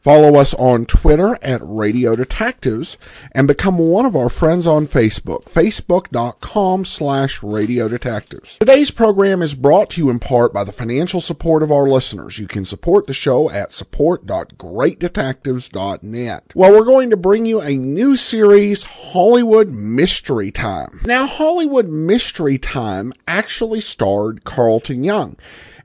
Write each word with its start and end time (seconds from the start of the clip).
Follow 0.00 0.36
us 0.36 0.54
on 0.54 0.86
Twitter 0.86 1.36
at 1.42 1.60
Radio 1.62 2.16
Detectives 2.16 2.96
and 3.32 3.46
become 3.46 3.76
one 3.76 4.06
of 4.06 4.16
our 4.16 4.30
friends 4.30 4.66
on 4.66 4.86
Facebook, 4.86 5.44
facebook.com 5.44 6.86
slash 6.86 7.42
Radio 7.42 7.86
Detectives. 7.86 8.56
Today's 8.58 8.90
program 8.90 9.42
is 9.42 9.54
brought 9.54 9.90
to 9.90 10.00
you 10.00 10.08
in 10.08 10.18
part 10.18 10.54
by 10.54 10.64
the 10.64 10.72
financial 10.72 11.20
support 11.20 11.62
of 11.62 11.70
our 11.70 11.86
listeners. 11.86 12.38
You 12.38 12.46
can 12.46 12.64
support 12.64 13.06
the 13.06 13.12
show 13.12 13.50
at 13.50 13.72
support.greatdetectives.net. 13.72 16.52
Well, 16.54 16.72
we're 16.72 16.84
going 16.84 17.10
to 17.10 17.18
bring 17.18 17.44
you 17.44 17.60
a 17.60 17.76
new 17.76 18.16
series, 18.16 18.84
Hollywood 18.84 19.74
Mystery 19.74 20.50
Time. 20.50 21.02
Now, 21.04 21.26
Hollywood 21.26 21.90
Mystery 21.90 22.56
Time 22.56 23.12
actually 23.28 23.82
starred 23.82 24.44
Carlton 24.44 25.04
Young. 25.04 25.36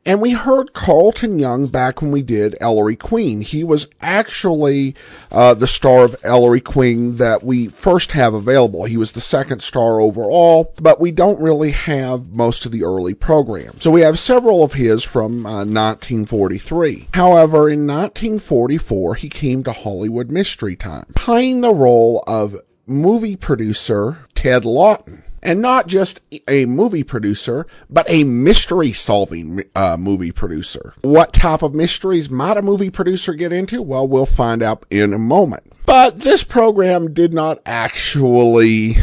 And 0.08 0.22
we 0.22 0.34
heard 0.34 0.74
Carlton 0.74 1.40
Young 1.40 1.66
back 1.66 2.00
when 2.00 2.12
we 2.12 2.22
did 2.22 2.56
Ellery 2.62 2.96
Queen. 2.96 3.42
He 3.42 3.64
was 3.64 3.88
actually 4.02 4.94
uh, 5.32 5.56
the 5.56 5.66
star 5.66 6.04
of 6.04 6.16
Ellery 6.24 6.62
Queen 6.62 7.18
that 7.18 7.44
we 7.44 7.70
first 7.70 8.12
have 8.12 8.36
available. 8.36 8.84
He 8.84 8.98
was 8.98 9.14
the 9.14 9.22
second 9.22 9.64
star 9.64 10.00
overall, 10.00 10.74
but 10.80 11.00
we 11.00 11.10
don't 11.10 11.42
really 11.42 11.72
have 11.72 12.34
most 12.34 12.68
of 12.68 12.72
the 12.72 12.84
early 12.84 13.16
programs. 13.16 13.84
So 13.84 13.90
we 13.90 14.02
have 14.02 14.20
several 14.20 14.64
of 14.64 14.74
his 14.74 15.04
from 15.04 15.44
uh, 15.44 15.66
1943. 15.66 17.08
However, 17.16 17.68
in 17.68 17.88
1944, 17.88 19.16
he 19.16 19.30
came 19.30 19.64
to 19.64 19.72
Hollywood 19.72 20.30
Mystery 20.30 20.76
Time, 20.76 21.08
playing 21.16 21.62
the 21.62 21.74
role 21.74 22.24
of 22.28 22.56
movie 22.86 23.36
producer 23.36 24.20
Ted 24.36 24.66
Lawton 24.66 25.24
and 25.46 25.62
not 25.62 25.88
just 25.88 26.20
a 26.48 26.66
movie 26.66 27.04
producer, 27.04 27.68
but 27.90 28.10
a 28.10 28.24
mystery 28.24 28.92
solving 28.92 29.64
uh, 29.76 29.96
movie 29.98 30.32
producer. 30.32 30.94
What 31.02 31.34
type 31.34 31.62
of 31.62 31.74
mysteries 31.74 32.30
might 32.30 32.58
a 32.58 32.62
movie 32.62 32.90
producer 32.90 33.34
get 33.34 33.54
into? 33.54 33.82
Well, 33.82 34.08
we'll 34.08 34.26
find 34.26 34.62
out 34.62 34.86
in 34.90 35.14
a 35.14 35.20
moment. 35.20 35.64
But 35.86 36.20
this 36.20 36.44
program 36.44 37.14
did 37.14 37.34
not 37.34 37.62
actually 37.66 38.98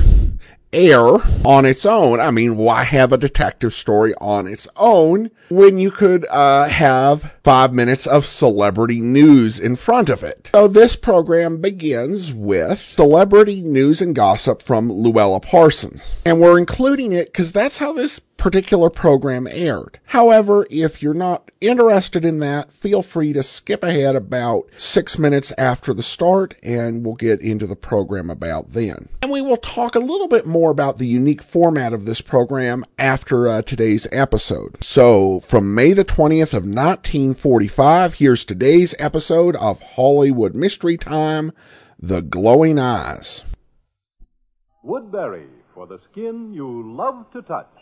air 0.72 1.18
on 1.44 1.64
its 1.64 1.84
own. 1.84 2.18
I 2.18 2.30
mean, 2.30 2.56
why 2.56 2.84
have 2.84 3.12
a 3.12 3.18
detective 3.18 3.72
story 3.72 4.14
on 4.20 4.46
its 4.46 4.66
own 4.76 5.30
when 5.50 5.78
you 5.78 5.90
could 5.90 6.26
uh, 6.30 6.64
have 6.68 7.32
five 7.42 7.72
minutes 7.72 8.06
of 8.06 8.24
celebrity 8.24 9.00
news 9.00 9.58
in 9.58 9.76
front 9.76 10.08
of 10.08 10.22
it? 10.22 10.50
So 10.54 10.68
this 10.68 10.96
program 10.96 11.60
begins 11.60 12.32
with 12.32 12.78
celebrity 12.78 13.62
news 13.62 14.00
and 14.00 14.14
gossip 14.14 14.62
from 14.62 14.88
Louella 14.88 15.42
Parsons. 15.42 16.14
And 16.24 16.40
we're 16.40 16.58
including 16.58 17.12
it 17.12 17.26
because 17.26 17.52
that's 17.52 17.78
how 17.78 17.92
this 17.92 18.20
particular 18.42 18.90
program 18.90 19.46
aired. 19.46 20.00
However, 20.06 20.66
if 20.68 21.00
you're 21.00 21.14
not 21.14 21.52
interested 21.60 22.24
in 22.24 22.40
that, 22.40 22.72
feel 22.72 23.00
free 23.00 23.32
to 23.32 23.42
skip 23.42 23.84
ahead 23.84 24.16
about 24.16 24.68
six 24.76 25.16
minutes 25.16 25.52
after 25.56 25.94
the 25.94 26.02
start 26.02 26.56
and 26.60 27.04
we'll 27.04 27.14
get 27.14 27.40
into 27.40 27.68
the 27.68 27.76
program 27.76 28.30
about 28.30 28.72
then. 28.72 29.08
And 29.22 29.30
we 29.30 29.40
will 29.40 29.58
talk 29.58 29.94
a 29.94 30.00
little 30.00 30.26
bit 30.26 30.44
more 30.44 30.72
about 30.72 30.98
the 30.98 31.06
unique 31.06 31.40
format 31.40 31.92
of 31.92 32.04
this 32.04 32.20
program 32.20 32.84
after 32.98 33.46
uh, 33.46 33.62
today's 33.62 34.08
episode. 34.10 34.82
So, 34.82 35.38
from 35.46 35.72
May 35.72 35.92
the 35.92 36.04
20th 36.04 36.52
of 36.52 36.66
1945, 37.32 38.14
here's 38.14 38.44
today's 38.44 38.94
episode 38.98 39.56
of 39.56 39.80
Hollywood 39.80 40.54
Mystery 40.54 40.98
Time, 40.98 41.50
The 41.98 42.20
Glowing 42.20 42.78
Eyes. 42.78 43.44
Woodbury 44.82 45.46
for 45.72 45.86
the 45.86 45.98
skin 46.10 46.52
you 46.52 46.94
love 46.94 47.24
to 47.32 47.40
touch. 47.40 47.72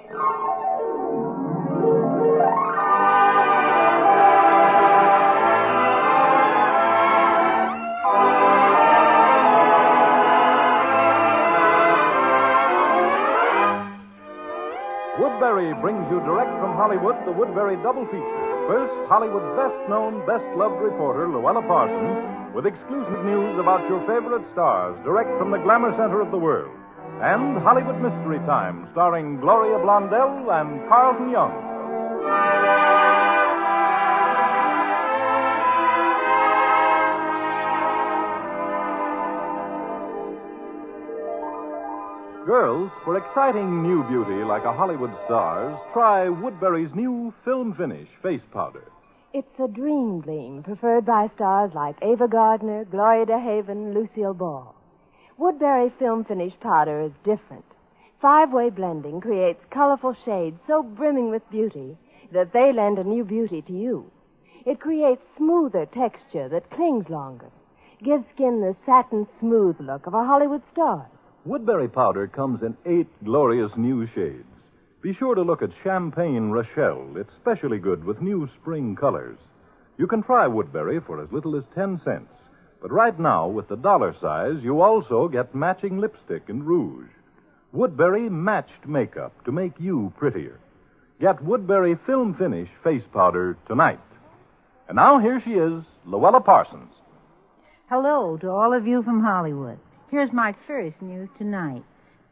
Woodbury 15.18 15.74
brings 15.82 16.08
you 16.08 16.20
direct 16.20 16.50
from 16.60 16.76
Hollywood 16.76 17.16
the 17.26 17.32
Woodbury 17.32 17.74
double 17.82 18.06
feature. 18.06 18.59
First, 18.70 18.94
Hollywood's 19.10 19.50
best 19.58 19.90
known, 19.90 20.22
best 20.30 20.46
loved 20.54 20.78
reporter, 20.78 21.26
Louella 21.26 21.58
Parsons, 21.66 22.54
with 22.54 22.70
exclusive 22.70 23.24
news 23.26 23.58
about 23.58 23.82
your 23.90 23.98
favorite 24.06 24.46
stars 24.52 24.94
direct 25.02 25.26
from 25.42 25.50
the 25.50 25.58
glamour 25.58 25.90
center 25.98 26.20
of 26.22 26.30
the 26.30 26.38
world. 26.38 26.70
And 27.18 27.58
Hollywood 27.66 27.98
Mystery 27.98 28.38
Time, 28.46 28.86
starring 28.92 29.40
Gloria 29.40 29.82
Blondell 29.82 30.54
and 30.54 30.86
Carlton 30.86 31.34
Young. 31.34 31.50
Girls, 42.46 42.90
for 43.04 43.18
exciting 43.18 43.82
new 43.82 44.02
beauty 44.04 44.42
like 44.44 44.64
a 44.64 44.72
Hollywood 44.72 45.12
star's, 45.26 45.78
try 45.92 46.26
Woodbury's 46.26 46.88
new 46.94 47.34
Film 47.44 47.74
Finish 47.74 48.08
Face 48.22 48.40
Powder. 48.50 48.90
It's 49.34 49.60
a 49.62 49.68
dream 49.68 50.22
gleam 50.22 50.62
preferred 50.62 51.04
by 51.04 51.28
stars 51.34 51.72
like 51.74 51.96
Ava 52.00 52.28
Gardner, 52.28 52.86
Gloria 52.86 53.26
DeHaven, 53.26 53.92
Lucille 53.92 54.32
Ball. 54.32 54.74
Woodbury 55.36 55.92
Film 55.98 56.24
Finish 56.24 56.54
powder 56.60 57.02
is 57.02 57.12
different. 57.24 57.64
Five 58.22 58.52
way 58.52 58.70
blending 58.70 59.20
creates 59.20 59.60
colorful 59.70 60.16
shades 60.24 60.58
so 60.66 60.82
brimming 60.82 61.30
with 61.30 61.48
beauty 61.50 61.98
that 62.32 62.54
they 62.54 62.72
lend 62.72 62.98
a 62.98 63.04
new 63.04 63.22
beauty 63.22 63.60
to 63.62 63.72
you. 63.72 64.10
It 64.64 64.80
creates 64.80 65.22
smoother 65.36 65.84
texture 65.84 66.48
that 66.48 66.70
clings 66.70 67.08
longer, 67.10 67.50
gives 68.02 68.24
skin 68.34 68.62
the 68.62 68.74
satin 68.86 69.26
smooth 69.38 69.76
look 69.78 70.06
of 70.06 70.14
a 70.14 70.24
Hollywood 70.24 70.62
star. 70.72 71.06
Woodbury 71.46 71.88
powder 71.88 72.26
comes 72.26 72.62
in 72.62 72.76
eight 72.84 73.08
glorious 73.24 73.70
new 73.74 74.06
shades. 74.14 74.44
Be 75.00 75.14
sure 75.14 75.34
to 75.34 75.40
look 75.40 75.62
at 75.62 75.70
Champagne 75.82 76.50
Rochelle. 76.50 77.16
It's 77.16 77.32
specially 77.40 77.78
good 77.78 78.04
with 78.04 78.20
new 78.20 78.46
spring 78.60 78.94
colors. 78.94 79.38
You 79.96 80.06
can 80.06 80.22
try 80.22 80.46
Woodbury 80.46 81.00
for 81.00 81.22
as 81.22 81.32
little 81.32 81.56
as 81.56 81.64
10 81.74 82.02
cents. 82.04 82.28
But 82.82 82.92
right 82.92 83.18
now, 83.18 83.48
with 83.48 83.68
the 83.68 83.76
dollar 83.76 84.14
size, 84.20 84.62
you 84.62 84.82
also 84.82 85.28
get 85.28 85.54
matching 85.54 85.98
lipstick 85.98 86.50
and 86.50 86.62
rouge. 86.66 87.08
Woodbury 87.72 88.28
matched 88.28 88.86
makeup 88.86 89.32
to 89.46 89.52
make 89.52 89.72
you 89.78 90.12
prettier. 90.18 90.60
Get 91.22 91.42
Woodbury 91.42 91.98
Film 92.06 92.34
Finish 92.34 92.68
face 92.84 93.04
powder 93.14 93.56
tonight. 93.66 94.00
And 94.88 94.96
now 94.96 95.18
here 95.18 95.40
she 95.42 95.52
is, 95.52 95.84
Louella 96.06 96.44
Parsons. 96.44 96.92
Hello 97.88 98.36
to 98.38 98.50
all 98.50 98.74
of 98.74 98.86
you 98.86 99.02
from 99.02 99.22
Hollywood. 99.22 99.78
Here's 100.10 100.32
my 100.32 100.56
first 100.66 101.00
news 101.00 101.28
tonight. 101.38 101.84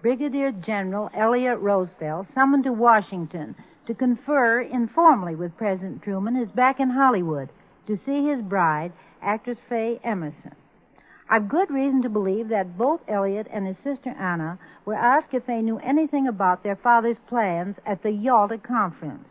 Brigadier 0.02 0.50
General 0.50 1.10
Elliott 1.14 1.60
Roosevelt, 1.60 2.26
summoned 2.34 2.64
to 2.64 2.72
Washington 2.72 3.54
to 3.86 3.94
confer 3.94 4.62
informally 4.62 5.36
with 5.36 5.56
President 5.56 6.02
Truman, 6.02 6.34
is 6.34 6.48
back 6.48 6.80
in 6.80 6.90
Hollywood 6.90 7.50
to 7.86 7.96
see 8.04 8.26
his 8.26 8.42
bride, 8.42 8.92
actress 9.22 9.58
Faye 9.68 10.00
Emerson. 10.02 10.56
I've 11.30 11.48
good 11.48 11.70
reason 11.70 12.02
to 12.02 12.08
believe 12.08 12.48
that 12.48 12.76
both 12.76 13.00
Elliott 13.06 13.46
and 13.52 13.64
his 13.64 13.76
sister 13.84 14.10
Anna 14.10 14.58
were 14.84 14.96
asked 14.96 15.32
if 15.32 15.46
they 15.46 15.62
knew 15.62 15.78
anything 15.78 16.26
about 16.26 16.64
their 16.64 16.76
father's 16.76 17.18
plans 17.28 17.76
at 17.86 18.02
the 18.02 18.10
Yalta 18.10 18.58
Conference. 18.58 19.28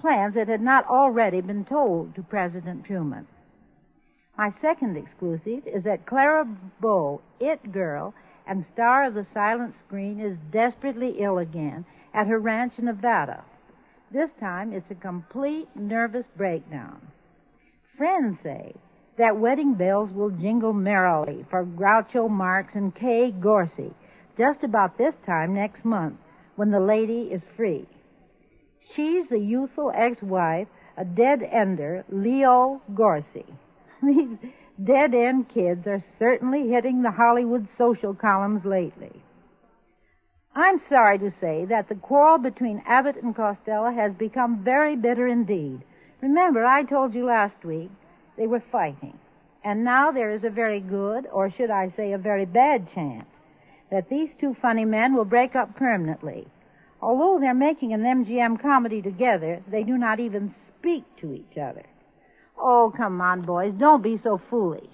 Plans 0.00 0.36
that 0.36 0.48
had 0.48 0.62
not 0.62 0.86
already 0.86 1.42
been 1.42 1.66
told 1.66 2.14
to 2.14 2.22
President 2.22 2.86
Truman. 2.86 3.26
My 4.36 4.52
second 4.60 4.96
exclusive 4.96 5.66
is 5.66 5.84
that 5.84 6.06
Clara 6.06 6.44
Bow, 6.80 7.20
it 7.38 7.70
girl 7.70 8.14
and 8.46 8.64
star 8.72 9.04
of 9.04 9.14
the 9.14 9.26
silent 9.32 9.74
screen, 9.86 10.20
is 10.20 10.36
desperately 10.52 11.16
ill 11.20 11.38
again 11.38 11.84
at 12.12 12.26
her 12.26 12.40
ranch 12.40 12.72
in 12.76 12.86
Nevada. 12.86 13.44
This 14.10 14.30
time 14.40 14.72
it's 14.72 14.90
a 14.90 14.96
complete 14.96 15.68
nervous 15.76 16.26
breakdown. 16.36 17.00
Friends 17.96 18.38
say 18.42 18.74
that 19.18 19.38
wedding 19.38 19.74
bells 19.74 20.10
will 20.10 20.30
jingle 20.30 20.72
merrily 20.72 21.44
for 21.48 21.64
Groucho 21.64 22.28
Marx 22.28 22.74
and 22.74 22.92
Kay 22.92 23.30
Gorcey 23.30 23.94
just 24.36 24.64
about 24.64 24.98
this 24.98 25.14
time 25.24 25.54
next 25.54 25.84
month 25.84 26.18
when 26.56 26.72
the 26.72 26.80
lady 26.80 27.30
is 27.30 27.42
free. 27.56 27.86
She's 28.96 29.28
the 29.28 29.38
youthful 29.38 29.92
ex-wife, 29.94 30.66
a 30.96 31.04
dead-ender, 31.04 32.04
Leo 32.08 32.82
Gorcey. 32.94 33.46
These 34.06 34.50
dead 34.82 35.14
end 35.14 35.48
kids 35.48 35.86
are 35.86 36.04
certainly 36.18 36.68
hitting 36.68 37.02
the 37.02 37.10
Hollywood 37.10 37.68
social 37.78 38.14
columns 38.14 38.64
lately. 38.64 39.22
I'm 40.56 40.80
sorry 40.88 41.18
to 41.18 41.32
say 41.40 41.64
that 41.66 41.88
the 41.88 41.96
quarrel 41.96 42.38
between 42.38 42.82
Abbott 42.86 43.16
and 43.16 43.34
Costello 43.34 43.90
has 43.90 44.12
become 44.14 44.62
very 44.62 44.94
bitter 44.94 45.26
indeed. 45.26 45.80
Remember, 46.20 46.64
I 46.64 46.84
told 46.84 47.14
you 47.14 47.24
last 47.24 47.64
week 47.64 47.90
they 48.36 48.46
were 48.46 48.62
fighting. 48.70 49.18
And 49.64 49.82
now 49.82 50.12
there 50.12 50.30
is 50.30 50.44
a 50.44 50.50
very 50.50 50.80
good, 50.80 51.26
or 51.32 51.50
should 51.50 51.70
I 51.70 51.92
say 51.96 52.12
a 52.12 52.18
very 52.18 52.44
bad 52.44 52.92
chance, 52.94 53.26
that 53.90 54.08
these 54.08 54.28
two 54.40 54.54
funny 54.60 54.84
men 54.84 55.14
will 55.14 55.24
break 55.24 55.56
up 55.56 55.74
permanently. 55.76 56.46
Although 57.00 57.40
they're 57.40 57.54
making 57.54 57.92
an 57.92 58.02
MGM 58.02 58.60
comedy 58.60 59.02
together, 59.02 59.62
they 59.70 59.82
do 59.82 59.96
not 59.96 60.20
even 60.20 60.54
speak 60.78 61.04
to 61.20 61.32
each 61.32 61.58
other. 61.58 61.84
Oh, 62.58 62.92
come 62.96 63.20
on, 63.20 63.42
boys, 63.42 63.74
don't 63.78 64.02
be 64.02 64.18
so 64.22 64.40
foolish. 64.50 64.90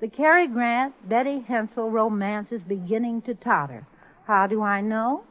The 0.00 0.08
Cary 0.08 0.46
Grant, 0.46 1.08
Betty 1.08 1.40
Hensel 1.40 1.90
romance 1.90 2.52
is 2.52 2.60
beginning 2.62 3.22
to 3.22 3.34
totter. 3.34 3.86
How 4.26 4.46
do 4.46 4.62
I 4.62 4.80
know? 4.80 5.24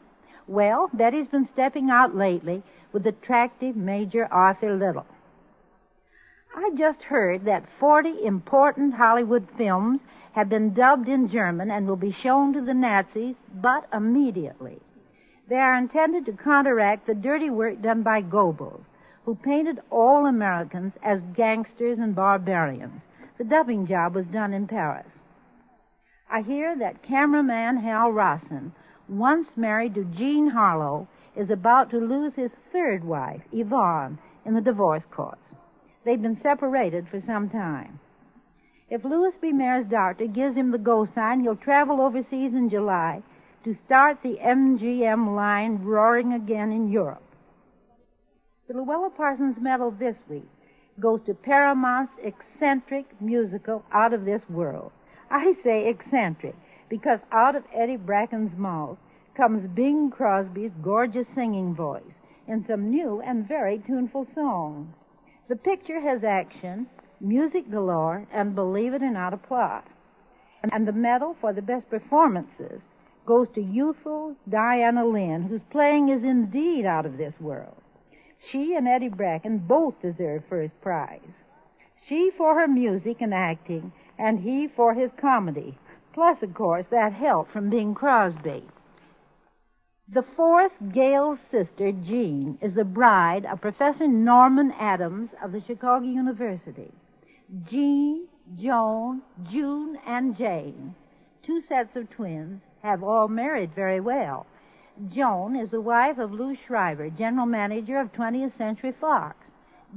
Well, 0.47 0.89
Betty's 0.93 1.27
been 1.27 1.47
stepping 1.53 1.89
out 1.89 2.15
lately 2.15 2.63
with 2.91 3.05
attractive 3.05 3.75
Major 3.75 4.27
Arthur 4.31 4.75
Little. 4.75 5.05
I 6.55 6.71
just 6.77 7.03
heard 7.03 7.45
that 7.45 7.67
40 7.79 8.25
important 8.25 8.93
Hollywood 8.93 9.47
films 9.57 9.99
have 10.33 10.49
been 10.49 10.73
dubbed 10.73 11.09
in 11.09 11.29
German 11.29 11.69
and 11.69 11.87
will 11.87 11.95
be 11.95 12.15
shown 12.23 12.53
to 12.53 12.61
the 12.61 12.73
Nazis, 12.73 13.35
but 13.53 13.87
immediately. 13.93 14.79
They 15.47 15.57
are 15.57 15.77
intended 15.77 16.25
to 16.25 16.33
counteract 16.33 17.07
the 17.07 17.13
dirty 17.13 17.49
work 17.49 17.81
done 17.81 18.03
by 18.03 18.21
Goebbels, 18.21 18.83
who 19.25 19.35
painted 19.35 19.79
all 19.89 20.27
Americans 20.27 20.93
as 21.03 21.19
gangsters 21.35 21.97
and 21.99 22.15
barbarians. 22.15 23.01
The 23.37 23.43
dubbing 23.43 23.87
job 23.87 24.13
was 24.15 24.25
done 24.27 24.53
in 24.53 24.67
Paris. 24.67 25.07
I 26.29 26.41
hear 26.41 26.77
that 26.77 27.03
cameraman 27.03 27.77
Hal 27.77 28.11
Rosson, 28.11 28.71
once 29.09 29.47
married 29.55 29.95
to 29.95 30.03
Jean 30.03 30.49
Harlow, 30.49 31.07
is 31.35 31.49
about 31.49 31.89
to 31.89 31.97
lose 31.97 32.33
his 32.35 32.51
third 32.71 33.03
wife, 33.03 33.41
Yvonne, 33.51 34.19
in 34.45 34.53
the 34.53 34.61
divorce 34.61 35.03
courts. 35.11 35.41
They've 36.05 36.21
been 36.21 36.39
separated 36.41 37.07
for 37.09 37.21
some 37.25 37.49
time. 37.49 37.99
If 38.89 39.03
Louis 39.03 39.33
B. 39.41 39.51
Mayer's 39.51 39.87
doctor 39.87 40.27
gives 40.27 40.55
him 40.55 40.71
the 40.71 40.77
go 40.77 41.07
sign, 41.15 41.41
he'll 41.41 41.55
travel 41.55 41.99
overseas 41.99 42.53
in 42.53 42.69
July 42.69 43.23
to 43.63 43.75
start 43.85 44.19
the 44.21 44.37
MGM 44.39 45.35
line 45.35 45.83
roaring 45.83 46.33
again 46.33 46.71
in 46.71 46.91
Europe. 46.91 47.24
The 48.67 48.73
Louella 48.73 49.15
Parsons 49.15 49.57
Medal 49.61 49.91
this 49.91 50.15
week 50.27 50.49
goes 50.99 51.21
to 51.27 51.35
Paramount's 51.35 52.13
eccentric 52.23 53.05
musical 53.21 53.85
Out 53.91 54.11
of 54.11 54.25
This 54.25 54.41
World. 54.49 54.91
I 55.29 55.53
say 55.63 55.87
eccentric 55.87 56.55
because 56.89 57.19
out 57.31 57.55
of 57.55 57.63
Eddie 57.71 57.97
Bracken's 57.97 58.57
mouth 58.57 58.97
comes 59.37 59.69
Bing 59.75 60.09
Crosby's 60.09 60.71
gorgeous 60.81 61.27
singing 61.35 61.75
voice 61.75 62.01
in 62.47 62.65
some 62.67 62.89
new 62.89 63.21
and 63.21 63.47
very 63.47 63.77
tuneful 63.85 64.25
songs. 64.33 64.87
The 65.47 65.57
picture 65.57 65.99
has 65.99 66.23
action, 66.23 66.87
music 67.21 67.69
galore, 67.69 68.25
and 68.33 68.55
believe 68.55 68.95
it 68.95 69.03
or 69.03 69.11
not, 69.11 69.35
a 69.35 69.37
plot. 69.37 69.85
And 70.71 70.87
the 70.87 70.91
medal 70.91 71.35
for 71.39 71.53
the 71.53 71.61
best 71.61 71.87
performances 71.91 72.81
goes 73.27 73.47
to 73.53 73.61
youthful 73.61 74.35
Diana 74.49 75.05
Lynn, 75.05 75.43
whose 75.43 75.61
playing 75.69 76.09
is 76.09 76.23
indeed 76.23 76.87
out 76.87 77.05
of 77.05 77.17
this 77.17 77.39
world. 77.39 77.75
She 78.51 78.75
and 78.75 78.87
Eddie 78.87 79.09
Bracken 79.09 79.59
both 79.59 80.01
deserve 80.01 80.43
first 80.49 80.79
prize. 80.81 81.19
She 82.07 82.31
for 82.37 82.59
her 82.59 82.67
music 82.67 83.21
and 83.21 83.33
acting, 83.33 83.91
and 84.17 84.39
he 84.39 84.67
for 84.67 84.93
his 84.93 85.11
comedy. 85.19 85.77
Plus, 86.13 86.41
of 86.43 86.53
course, 86.53 86.85
that 86.91 87.13
help 87.13 87.51
from 87.51 87.69
Bing 87.69 87.95
Crosby. 87.95 88.63
The 90.07 90.23
fourth 90.35 90.71
Gale's 90.93 91.39
sister, 91.49 91.91
Jean, 91.91 92.59
is 92.61 92.75
the 92.75 92.83
bride 92.83 93.45
of 93.45 93.61
Professor 93.61 94.07
Norman 94.07 94.71
Adams 94.79 95.31
of 95.43 95.51
the 95.51 95.61
Chicago 95.65 96.05
University. 96.05 96.91
Jean, 97.69 98.27
Joan, 98.55 99.23
June, 99.51 99.97
and 100.05 100.37
Jane, 100.37 100.93
two 101.43 101.63
sets 101.67 101.95
of 101.95 102.09
twins, 102.11 102.61
have 102.83 103.03
all 103.03 103.27
married 103.27 103.73
very 103.73 103.99
well. 103.99 104.45
Joan 105.13 105.57
is 105.57 105.71
the 105.71 105.81
wife 105.81 106.19
of 106.19 106.31
Lew 106.31 106.55
Schreiber, 106.55 107.09
general 107.09 107.45
manager 107.45 107.99
of 107.99 108.13
20th 108.13 108.57
Century 108.57 108.93
Fox. 109.01 109.35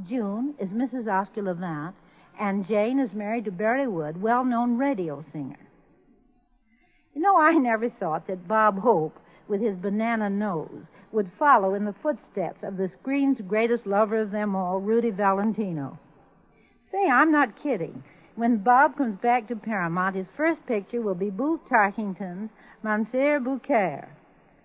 June 0.08 0.54
is 0.58 0.70
Mrs. 0.70 1.06
Oscar 1.06 1.42
Levant, 1.42 1.94
and 2.40 2.66
Jane 2.66 2.98
is 2.98 3.12
married 3.12 3.44
to 3.44 3.52
Barry 3.52 3.86
Wood, 3.86 4.20
well 4.20 4.44
known 4.44 4.76
radio 4.76 5.24
singer. 5.32 5.58
You 7.14 7.22
know, 7.22 7.38
I 7.38 7.52
never 7.52 7.88
thought 7.88 8.26
that 8.26 8.48
Bob 8.48 8.80
Hope, 8.80 9.16
with 9.46 9.60
his 9.60 9.76
banana 9.76 10.28
nose, 10.28 10.82
would 11.12 11.30
follow 11.38 11.74
in 11.74 11.84
the 11.84 11.94
footsteps 12.02 12.64
of 12.64 12.76
the 12.76 12.90
screen's 13.00 13.40
greatest 13.42 13.86
lover 13.86 14.20
of 14.22 14.32
them 14.32 14.56
all, 14.56 14.80
Rudy 14.80 15.10
Valentino. 15.10 15.96
Say, 16.90 17.08
I'm 17.08 17.30
not 17.30 17.62
kidding. 17.62 18.02
When 18.34 18.58
Bob 18.58 18.96
comes 18.96 19.20
back 19.20 19.46
to 19.46 19.54
Paramount, 19.54 20.16
his 20.16 20.26
first 20.36 20.66
picture 20.66 21.02
will 21.02 21.14
be 21.14 21.30
Booth 21.30 21.60
Tarkington's 21.68 22.50
Monsieur 22.82 23.38
Beaucaire 23.38 24.08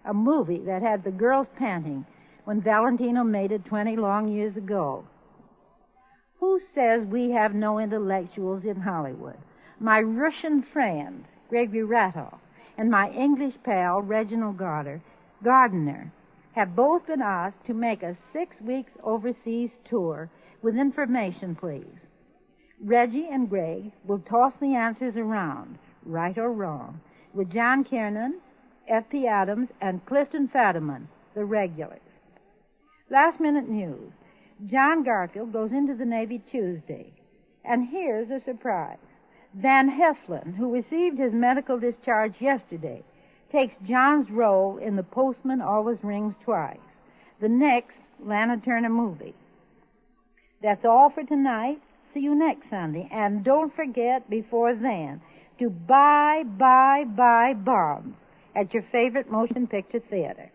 a 0.06 0.14
movie 0.14 0.62
that 0.66 0.82
had 0.82 1.04
the 1.04 1.12
girls 1.12 1.48
panting 1.58 2.06
when 2.46 2.62
Valentino 2.62 3.24
made 3.24 3.52
it 3.52 3.66
20 3.66 3.96
long 3.96 4.28
years 4.28 4.56
ago. 4.58 5.06
Who 6.40 6.60
says 6.76 7.06
we 7.08 7.32
have 7.32 7.54
no 7.54 7.80
intellectuals 7.80 8.64
in 8.66 8.82
Hollywood? 8.82 9.38
My 9.80 10.02
Russian 10.02 10.64
friend, 10.74 11.24
Gregory 11.50 11.84
Ratoff, 11.84 12.40
and 12.78 12.90
my 12.90 13.10
English 13.12 13.56
pal, 13.64 14.02
Reginald 14.02 14.58
Gardiner, 14.58 15.02
Gardiner, 15.44 16.12
have 16.54 16.76
both 16.76 17.08
been 17.08 17.22
asked 17.22 17.66
to 17.68 17.74
make 17.74 18.04
a 18.04 18.18
six 18.32 18.56
weeks 18.62 18.92
overseas 19.04 19.70
tour 19.90 20.30
with 20.62 20.76
information, 20.76 21.56
please. 21.56 22.00
Reggie 22.82 23.28
and 23.32 23.50
Greg 23.50 23.92
will 24.06 24.20
toss 24.20 24.54
the 24.60 24.76
answers 24.76 25.16
around, 25.16 25.78
right 26.06 26.38
or 26.38 26.52
wrong, 26.52 27.00
with 27.34 27.52
John 27.52 27.84
Kiernan 27.84 28.42
F.P. 28.88 29.28
Adams, 29.28 29.70
and 29.82 30.06
Clifton 30.06 30.48
Fadiman, 30.48 31.08
the 31.36 31.46
regulars. 31.46 32.00
Last 33.10 33.40
minute 33.40 33.70
news. 33.70 34.12
John 34.68 35.04
Garfield 35.04 35.52
goes 35.52 35.72
into 35.72 35.96
the 35.96 36.06
Navy 36.06 36.42
Tuesday. 36.52 37.12
And 37.66 37.88
here's 37.88 38.30
a 38.30 38.44
surprise. 38.44 38.98
Van 39.54 39.90
Heflin, 39.90 40.56
who 40.56 40.74
received 40.74 41.20
his 41.20 41.34
medical 41.34 41.80
discharge 41.80 42.34
yesterday, 42.40 43.04
takes 43.52 43.76
John's 43.88 44.30
role 44.30 44.78
in 44.78 44.96
The 44.96 45.04
Postman 45.04 45.62
Always 45.62 46.00
Rings 46.04 46.34
Twice, 46.44 46.78
the 47.40 47.50
next 47.50 47.96
Lana 48.20 48.58
Turner 48.58 48.90
movie. 48.90 49.36
That's 50.62 50.86
all 50.86 51.10
for 51.10 51.24
tonight. 51.24 51.82
See 52.14 52.22
you 52.22 52.36
next 52.36 52.70
Sunday. 52.70 53.08
And 53.12 53.44
don't 53.44 53.76
forget 53.76 54.30
before 54.30 54.74
then 54.74 55.22
to 55.60 55.70
buy, 55.70 56.44
buy, 56.44 57.04
buy 57.04 57.54
bonds 57.54 58.16
at 58.56 58.74
your 58.74 58.84
favorite 58.92 59.30
motion 59.30 59.68
picture 59.68 60.00
theater. 60.10 60.52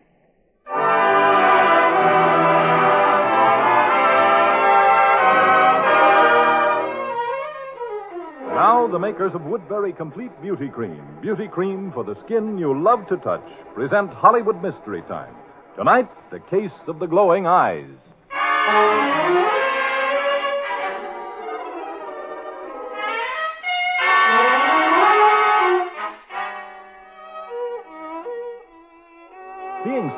Now, 8.59 8.87
the 8.91 8.99
makers 8.99 9.31
of 9.33 9.43
Woodbury 9.43 9.93
Complete 9.93 10.31
Beauty 10.41 10.67
Cream, 10.67 11.01
beauty 11.21 11.47
cream 11.47 11.91
for 11.93 12.03
the 12.03 12.15
skin 12.25 12.57
you 12.57 12.79
love 12.81 13.07
to 13.07 13.17
touch, 13.17 13.43
present 13.73 14.11
Hollywood 14.11 14.61
Mystery 14.61 15.01
Time. 15.07 15.33
Tonight, 15.77 16.09
the 16.31 16.39
case 16.51 16.71
of 16.87 16.99
the 16.99 17.07
glowing 17.07 17.47
eyes. 17.47 17.87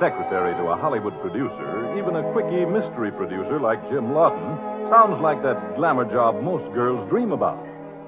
Secretary 0.01 0.57
to 0.57 0.73
a 0.73 0.81
Hollywood 0.81 1.13
producer, 1.21 1.93
even 1.93 2.17
a 2.17 2.25
quickie 2.33 2.65
mystery 2.65 3.13
producer 3.13 3.61
like 3.61 3.77
Jim 3.93 4.17
Lawton, 4.17 4.57
sounds 4.89 5.21
like 5.21 5.37
that 5.45 5.77
glamour 5.77 6.09
job 6.09 6.41
most 6.41 6.65
girls 6.73 7.07
dream 7.07 7.31
about. 7.31 7.61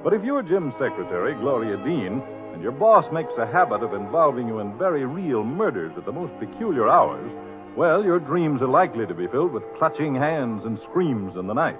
But 0.03 0.17
if 0.17 0.25
you're 0.25 0.41
Jim's 0.41 0.73
secretary, 0.81 1.38
Gloria 1.38 1.77
Dean, 1.85 2.17
and 2.51 2.63
your 2.63 2.73
boss 2.73 3.05
makes 3.13 3.29
a 3.38 3.45
habit 3.45 3.85
of 3.85 3.93
involving 3.93 4.47
you 4.47 4.57
in 4.57 4.75
very 4.79 5.05
real 5.05 5.43
murders 5.43 5.93
at 5.95 6.05
the 6.05 6.12
most 6.12 6.33
peculiar 6.41 6.89
hours, 6.89 7.29
well, 7.77 8.03
your 8.03 8.19
dreams 8.19 8.59
are 8.63 8.73
likely 8.73 9.05
to 9.05 9.13
be 9.13 9.29
filled 9.29 9.53
with 9.53 9.63
clutching 9.77 10.15
hands 10.15 10.63
and 10.65 10.81
screams 10.89 11.38
in 11.38 11.45
the 11.45 11.53
night. 11.53 11.79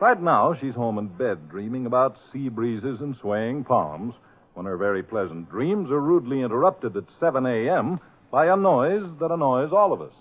Right 0.00 0.20
now, 0.20 0.58
she's 0.60 0.74
home 0.74 0.98
in 0.98 1.06
bed 1.06 1.48
dreaming 1.48 1.86
about 1.86 2.18
sea 2.32 2.48
breezes 2.48 2.98
and 2.98 3.14
swaying 3.20 3.62
palms 3.62 4.12
when 4.54 4.66
her 4.66 4.76
very 4.76 5.04
pleasant 5.04 5.48
dreams 5.48 5.88
are 5.92 6.00
rudely 6.00 6.42
interrupted 6.42 6.96
at 6.96 7.04
7 7.20 7.46
a.m 7.46 8.00
by 8.30 8.46
a 8.46 8.56
noise 8.56 9.04
that 9.20 9.30
annoys 9.30 9.72
all 9.72 9.92
of 9.92 10.00
us. 10.02 10.12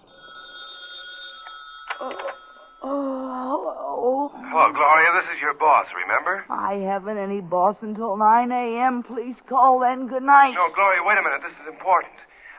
Oh, 2.84 4.32
Hello, 4.34 4.72
Gloria. 4.72 5.10
This 5.22 5.36
is 5.36 5.42
your 5.42 5.54
boss, 5.54 5.88
remember? 5.96 6.46
I 6.50 6.76
haven't 6.86 7.18
any 7.18 7.42
boss 7.42 7.76
until 7.82 8.16
9 8.18 8.52
a.m. 8.52 9.04
Please 9.04 9.36
call 9.50 9.80
then. 9.80 10.08
Good 10.08 10.24
night. 10.24 10.54
No, 10.54 10.70
Gloria, 10.74 11.02
wait 11.04 11.18
a 11.18 11.24
minute. 11.24 11.42
This 11.42 11.58
is 11.62 11.68
important. 11.74 12.14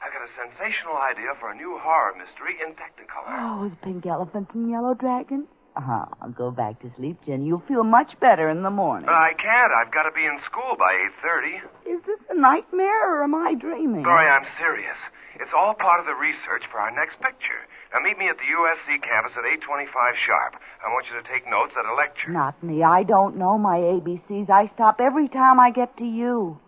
I've 0.05 0.13
got 0.13 0.23
a 0.23 0.33
sensational 0.37 0.97
idea 0.99 1.33
for 1.41 1.51
a 1.51 1.57
new 1.57 1.79
horror 1.81 2.13
mystery 2.19 2.57
in 2.61 2.75
Technicolor. 2.75 3.33
Oh, 3.33 3.63
with 3.65 3.81
pink 3.83 4.05
elephants 4.07 4.51
and 4.55 4.69
yellow 4.71 4.95
dragons? 4.95 5.47
Uh-huh. 5.77 6.05
I'll 6.23 6.31
go 6.31 6.51
back 6.51 6.81
to 6.83 6.91
sleep, 6.97 7.19
Jenny. 7.27 7.47
You'll 7.47 7.65
feel 7.69 7.85
much 7.85 8.19
better 8.21 8.49
in 8.49 8.63
the 8.63 8.71
morning. 8.71 9.07
But 9.07 9.15
I 9.15 9.33
can't. 9.35 9.73
I've 9.73 9.93
got 9.93 10.05
to 10.05 10.13
be 10.13 10.25
in 10.25 10.39
school 10.47 10.77
by 10.79 10.93
8.30. 11.25 11.97
Is 11.97 12.03
this 12.07 12.21
a 12.31 12.39
nightmare 12.39 13.15
or 13.21 13.25
am 13.25 13.35
I 13.35 13.55
dreaming? 13.55 14.03
Gloria, 14.03 14.31
I'm 14.31 14.47
serious. 14.59 14.97
It's 15.41 15.53
all 15.57 15.75
part 15.75 16.01
of 16.01 16.07
the 16.07 16.15
research 16.15 16.65
for 16.71 16.81
our 16.81 16.91
next 16.91 17.21
picture. 17.21 17.67
Now 17.93 18.01
meet 18.01 18.19
me 18.19 18.29
at 18.29 18.37
the 18.37 18.49
USC 18.49 19.03
campus 19.03 19.33
at 19.37 19.45
8.25 19.45 19.89
sharp. 20.25 20.57
I 20.85 20.89
want 20.93 21.07
you 21.13 21.21
to 21.21 21.27
take 21.29 21.49
notes 21.49 21.73
at 21.79 21.85
a 21.85 21.95
lecture. 21.95 22.31
Not 22.33 22.57
me. 22.63 22.83
I 22.83 23.03
don't 23.03 23.37
know 23.37 23.59
my 23.59 23.79
ABCs. 23.79 24.51
I 24.51 24.71
stop 24.75 25.01
every 25.01 25.29
time 25.29 25.61
I 25.61 25.71
get 25.71 25.97
to 25.99 26.05
you. 26.05 26.59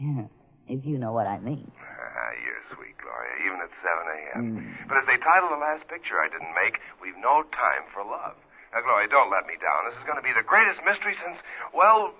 Yeah, 0.00 0.26
if 0.68 0.86
you 0.86 0.98
know 0.98 1.12
what 1.12 1.26
I 1.26 1.38
mean. 1.40 1.70
Ah, 1.76 2.32
you're 2.40 2.64
sweet, 2.72 2.96
Gloria, 2.96 3.34
even 3.44 3.58
at 3.60 3.72
7 3.84 3.92
a.m. 4.16 4.76
But 4.88 4.96
as 4.98 5.06
they 5.06 5.18
title 5.20 5.50
the 5.50 5.60
last 5.60 5.86
picture 5.88 6.16
I 6.18 6.28
didn't 6.32 6.54
make, 6.56 6.80
we've 7.02 7.18
no 7.20 7.42
time 7.52 7.84
for 7.92 8.00
love. 8.02 8.38
Now, 8.72 8.82
Gloria, 8.82 9.08
don't 9.08 9.30
let 9.30 9.46
me 9.46 9.54
down. 9.60 9.90
This 9.90 9.98
is 9.98 10.06
going 10.06 10.16
to 10.16 10.22
be 10.22 10.32
the 10.32 10.46
greatest 10.46 10.78
mystery 10.86 11.14
since, 11.26 11.38
well, 11.74 12.14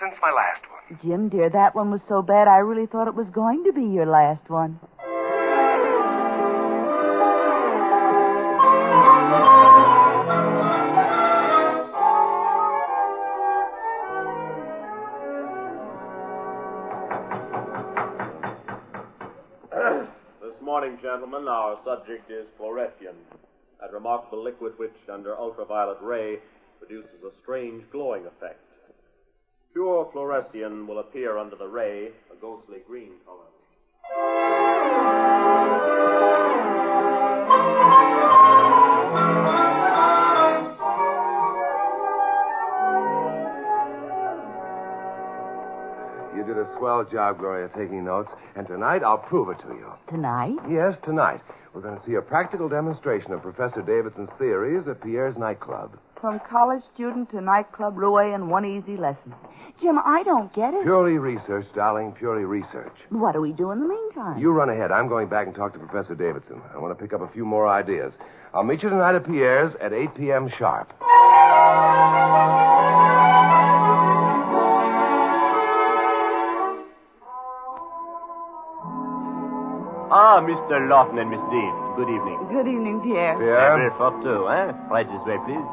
since 0.00 0.14
my 0.22 0.32
last 0.32 0.64
one. 0.70 0.98
Jim, 1.04 1.28
dear, 1.28 1.50
that 1.50 1.74
one 1.74 1.90
was 1.90 2.00
so 2.08 2.22
bad 2.22 2.48
I 2.48 2.58
really 2.58 2.86
thought 2.86 3.06
it 3.06 3.14
was 3.14 3.28
going 3.34 3.64
to 3.64 3.72
be 3.72 3.84
your 3.84 4.06
last 4.06 4.48
one. 4.48 4.80
This 20.40 20.56
morning, 20.62 20.98
gentlemen, 21.02 21.46
our 21.46 21.78
subject 21.84 22.30
is 22.30 22.46
fluorescein, 22.58 23.16
that 23.80 23.92
remarkable 23.92 24.42
liquid 24.42 24.78
which, 24.78 24.94
under 25.12 25.36
ultraviolet 25.36 25.98
ray, 26.02 26.38
produces 26.78 27.22
a 27.24 27.30
strange 27.42 27.84
glowing 27.90 28.26
effect. 28.26 28.58
Pure 29.72 30.10
fluorescein 30.12 30.86
will 30.86 30.98
appear 30.98 31.38
under 31.38 31.56
the 31.56 31.66
ray 31.66 32.08
a 32.30 32.36
ghostly 32.40 32.78
green 32.86 33.12
color. 33.24 33.46
Did 46.54 46.58
a 46.58 46.68
swell 46.78 47.04
job, 47.04 47.38
Gloria, 47.38 47.68
taking 47.76 48.04
notes. 48.04 48.30
And 48.56 48.66
tonight 48.66 49.02
I'll 49.04 49.18
prove 49.18 49.50
it 49.50 49.58
to 49.62 49.68
you. 49.68 49.86
Tonight? 50.08 50.56
Yes, 50.68 50.94
tonight. 51.04 51.40
We're 51.72 51.82
going 51.82 51.98
to 51.98 52.04
see 52.04 52.14
a 52.14 52.22
practical 52.22 52.68
demonstration 52.68 53.32
of 53.32 53.42
Professor 53.42 53.82
Davidson's 53.82 54.30
theories 54.38 54.88
at 54.88 55.00
Pierre's 55.00 55.36
nightclub. 55.38 55.96
From 56.20 56.40
college 56.50 56.82
student 56.92 57.30
to 57.30 57.40
nightclub 57.40 57.96
roue 57.96 58.34
in 58.34 58.48
one 58.48 58.64
easy 58.66 58.96
lesson. 58.96 59.32
Jim, 59.80 59.98
I 60.04 60.22
don't 60.24 60.52
get 60.52 60.74
it. 60.74 60.82
Purely 60.82 61.18
research, 61.18 61.66
darling, 61.74 62.12
purely 62.18 62.44
research. 62.44 62.92
What 63.10 63.32
do 63.32 63.40
we 63.40 63.52
do 63.52 63.70
in 63.70 63.80
the 63.80 63.88
meantime? 63.88 64.38
You 64.38 64.50
run 64.50 64.68
ahead. 64.68 64.90
I'm 64.90 65.08
going 65.08 65.28
back 65.28 65.46
and 65.46 65.54
talk 65.54 65.72
to 65.74 65.78
Professor 65.78 66.14
Davidson. 66.16 66.60
I 66.74 66.78
want 66.78 66.96
to 66.98 67.00
pick 67.00 67.14
up 67.14 67.22
a 67.22 67.32
few 67.32 67.46
more 67.46 67.68
ideas. 67.68 68.12
I'll 68.52 68.64
meet 68.64 68.82
you 68.82 68.90
tonight 68.90 69.14
at 69.14 69.24
Pierre's 69.24 69.72
at 69.80 69.92
8 69.92 70.14
p.m. 70.16 70.50
sharp. 70.58 70.92
Ah, 80.30 80.38
Mr. 80.38 80.78
Lawton 80.86 81.18
and 81.18 81.26
Miss 81.26 81.42
Dean. 81.50 81.74
Good 81.98 82.06
evening. 82.06 82.38
Good 82.54 82.70
evening, 82.70 83.02
Pierre. 83.02 83.34
Pierre? 83.34 83.90
for 83.98 84.14
two, 84.22 84.46
eh? 84.46 84.70
Right 84.86 85.02
this 85.02 85.18
way, 85.26 85.34
please. 85.42 85.66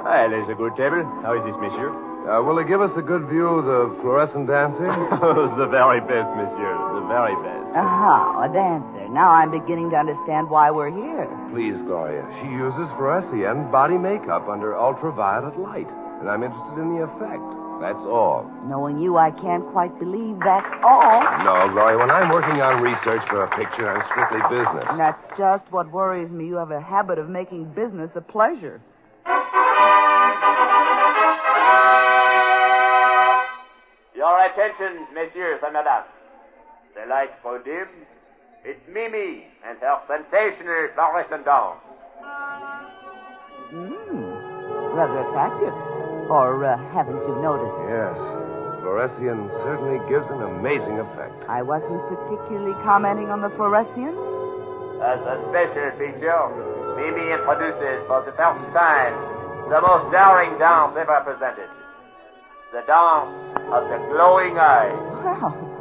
Well, 0.00 0.32
there's 0.32 0.48
a 0.48 0.56
good 0.56 0.72
table. 0.80 1.04
How 1.20 1.36
is 1.36 1.44
this, 1.44 1.52
monsieur? 1.60 1.92
Uh, 2.24 2.40
will 2.40 2.56
it 2.56 2.72
give 2.72 2.80
us 2.80 2.88
a 2.96 3.04
good 3.04 3.28
view 3.28 3.44
of 3.44 3.68
the 3.68 4.00
fluorescent 4.00 4.48
dancing? 4.48 4.88
Oh, 5.20 5.52
the 5.60 5.68
very 5.68 6.00
best, 6.08 6.32
monsieur. 6.32 6.72
The 6.96 7.04
very 7.04 7.36
best. 7.44 7.68
Aha, 7.76 8.48
a 8.48 8.48
dancer. 8.48 9.12
Now 9.12 9.28
I'm 9.36 9.52
beginning 9.52 9.92
to 9.92 10.00
understand 10.00 10.48
why 10.48 10.72
we're 10.72 10.88
here. 10.88 11.28
Please, 11.52 11.76
Gloria. 11.84 12.24
She 12.40 12.48
uses 12.48 12.88
fluorescein 12.96 13.68
body 13.68 14.00
makeup 14.00 14.48
under 14.48 14.72
ultraviolet 14.72 15.60
light. 15.60 15.92
And 16.24 16.32
I'm 16.32 16.40
interested 16.40 16.80
in 16.80 16.96
the 16.96 17.04
effect. 17.12 17.44
That's 17.82 17.98
all. 18.06 18.46
Knowing 18.70 19.02
you, 19.02 19.18
I 19.18 19.32
can't 19.42 19.66
quite 19.74 19.90
believe 19.98 20.38
that's 20.38 20.70
all. 20.86 21.18
No, 21.42 21.66
Gloria, 21.74 21.98
when 21.98 22.14
I'm 22.14 22.30
working 22.30 22.62
on 22.62 22.78
research 22.78 23.26
for 23.26 23.42
a 23.42 23.50
picture, 23.58 23.90
I'm 23.90 24.06
strictly 24.06 24.38
business. 24.46 24.86
And 24.86 25.00
that's 25.00 25.18
just 25.36 25.66
what 25.74 25.90
worries 25.90 26.30
me. 26.30 26.46
You 26.46 26.62
have 26.62 26.70
a 26.70 26.80
habit 26.80 27.18
of 27.18 27.28
making 27.28 27.74
business 27.74 28.08
a 28.14 28.20
pleasure. 28.20 28.78
Your 34.14 34.36
attention, 34.46 35.10
messieurs 35.12 35.58
and 35.66 35.74
madame. 35.74 36.06
The 36.94 37.10
lights 37.10 37.34
grow 37.42 37.58
dim. 37.64 37.90
It's 38.64 38.78
Mimi 38.86 39.42
and 39.66 39.76
her 39.82 39.98
sensational 40.06 40.86
fluorescent 40.94 41.44
dance. 41.44 41.82
Hmm. 43.74 44.94
Rather 44.94 45.26
attractive. 45.26 45.91
Or 46.32 46.64
uh, 46.64 46.80
haven't 46.96 47.20
you 47.28 47.36
noticed? 47.44 47.76
Yes. 47.92 48.16
Fluorescein 48.80 49.52
certainly 49.68 50.00
gives 50.08 50.24
an 50.32 50.40
amazing 50.40 50.96
effect. 50.96 51.44
I 51.44 51.60
wasn't 51.60 52.00
particularly 52.08 52.72
commenting 52.88 53.28
on 53.28 53.44
the 53.44 53.52
fluorescein. 53.52 54.16
That's 54.96 55.20
a 55.28 55.36
special 55.52 55.92
feature, 56.00 56.44
Mimi 56.96 57.36
introduces 57.36 58.00
for 58.08 58.24
the 58.24 58.32
first 58.32 58.64
time 58.72 59.12
the 59.68 59.80
most 59.84 60.08
daring 60.08 60.56
dance 60.58 60.96
ever 60.96 61.20
presented. 61.20 61.68
The 62.72 62.80
dance 62.88 63.32
of 63.68 63.92
the 63.92 64.00
glowing 64.08 64.56
eye. 64.56 64.88
Well, 65.20 65.71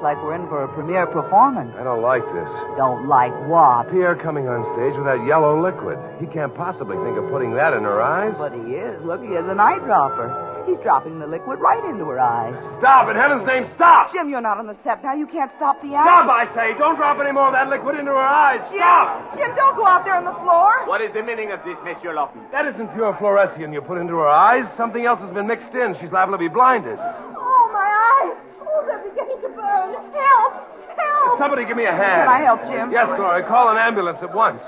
looks 0.00 0.16
like 0.16 0.24
we're 0.24 0.34
in 0.34 0.48
for 0.48 0.64
a 0.64 0.68
premiere 0.72 1.06
performance. 1.06 1.72
I 1.78 1.84
don't 1.84 2.00
like 2.00 2.24
this. 2.32 2.48
Don't 2.76 3.08
like 3.08 3.32
what? 3.48 3.92
Pierre 3.92 4.16
coming 4.16 4.48
on 4.48 4.64
stage 4.72 4.96
with 4.96 5.04
that 5.04 5.20
yellow 5.28 5.60
liquid. 5.60 6.00
He 6.20 6.26
can't 6.32 6.54
possibly 6.56 6.96
think 7.04 7.20
of 7.20 7.28
putting 7.28 7.52
that 7.54 7.76
in 7.76 7.84
her 7.84 8.00
eyes. 8.00 8.32
But 8.40 8.56
he 8.56 8.80
is. 8.80 8.96
Look, 9.04 9.20
he 9.20 9.36
has 9.36 9.44
an 9.44 9.60
eyedropper. 9.60 10.48
He's 10.64 10.80
dropping 10.84 11.18
the 11.18 11.26
liquid 11.26 11.60
right 11.60 11.80
into 11.88 12.04
her 12.08 12.20
eyes. 12.20 12.52
Stop! 12.80 13.08
In 13.08 13.16
heaven's 13.16 13.44
name, 13.48 13.68
stop! 13.76 14.12
Jim, 14.12 14.28
you're 14.28 14.44
not 14.44 14.60
on 14.60 14.68
the 14.68 14.76
set 14.84 15.02
now. 15.02 15.16
You 15.16 15.26
can't 15.26 15.50
stop 15.56 15.80
the 15.80 15.92
act. 15.96 16.04
Stop, 16.04 16.28
I 16.28 16.44
say! 16.52 16.76
Don't 16.78 16.96
drop 16.96 17.16
any 17.20 17.32
more 17.32 17.48
of 17.48 17.56
that 17.56 17.68
liquid 17.68 17.96
into 17.96 18.12
her 18.12 18.28
eyes! 18.28 18.60
Stop! 18.72 19.36
Jim, 19.36 19.52
don't 19.56 19.76
go 19.76 19.88
out 19.88 20.04
there 20.04 20.14
on 20.14 20.24
the 20.24 20.36
floor. 20.44 20.84
What 20.86 21.00
is 21.00 21.12
the 21.16 21.24
meaning 21.24 21.50
of 21.50 21.60
this, 21.64 21.76
Monsieur 21.84 22.12
Lawton? 22.12 22.44
That 22.52 22.68
isn't 22.68 22.92
pure 22.92 23.16
fluorescein 23.16 23.72
you 23.72 23.80
put 23.80 23.98
into 23.98 24.16
her 24.20 24.28
eyes. 24.28 24.68
Something 24.76 25.04
else 25.04 25.20
has 25.20 25.32
been 25.32 25.48
mixed 25.48 25.72
in. 25.72 25.96
She's 26.00 26.12
liable 26.12 26.36
to 26.36 26.42
be 26.44 26.52
blinded. 26.52 27.00
Oh, 27.00 27.64
my 27.72 27.88
eyes! 27.88 28.36
Oh, 28.60 28.84
they're 28.84 29.00
beginning 29.00 29.40
to 29.42 29.48
burn. 29.56 29.90
Help! 30.30 30.52
Help! 30.96 31.38
Somebody 31.38 31.64
give 31.66 31.76
me 31.76 31.84
a 31.86 31.92
hand. 31.92 32.28
Can 32.28 32.28
I 32.28 32.42
help, 32.42 32.60
Jim? 32.70 32.90
Yes, 32.92 33.06
Gloria. 33.16 33.46
Call 33.46 33.70
an 33.70 33.78
ambulance 33.78 34.18
at 34.22 34.34
once. 34.34 34.60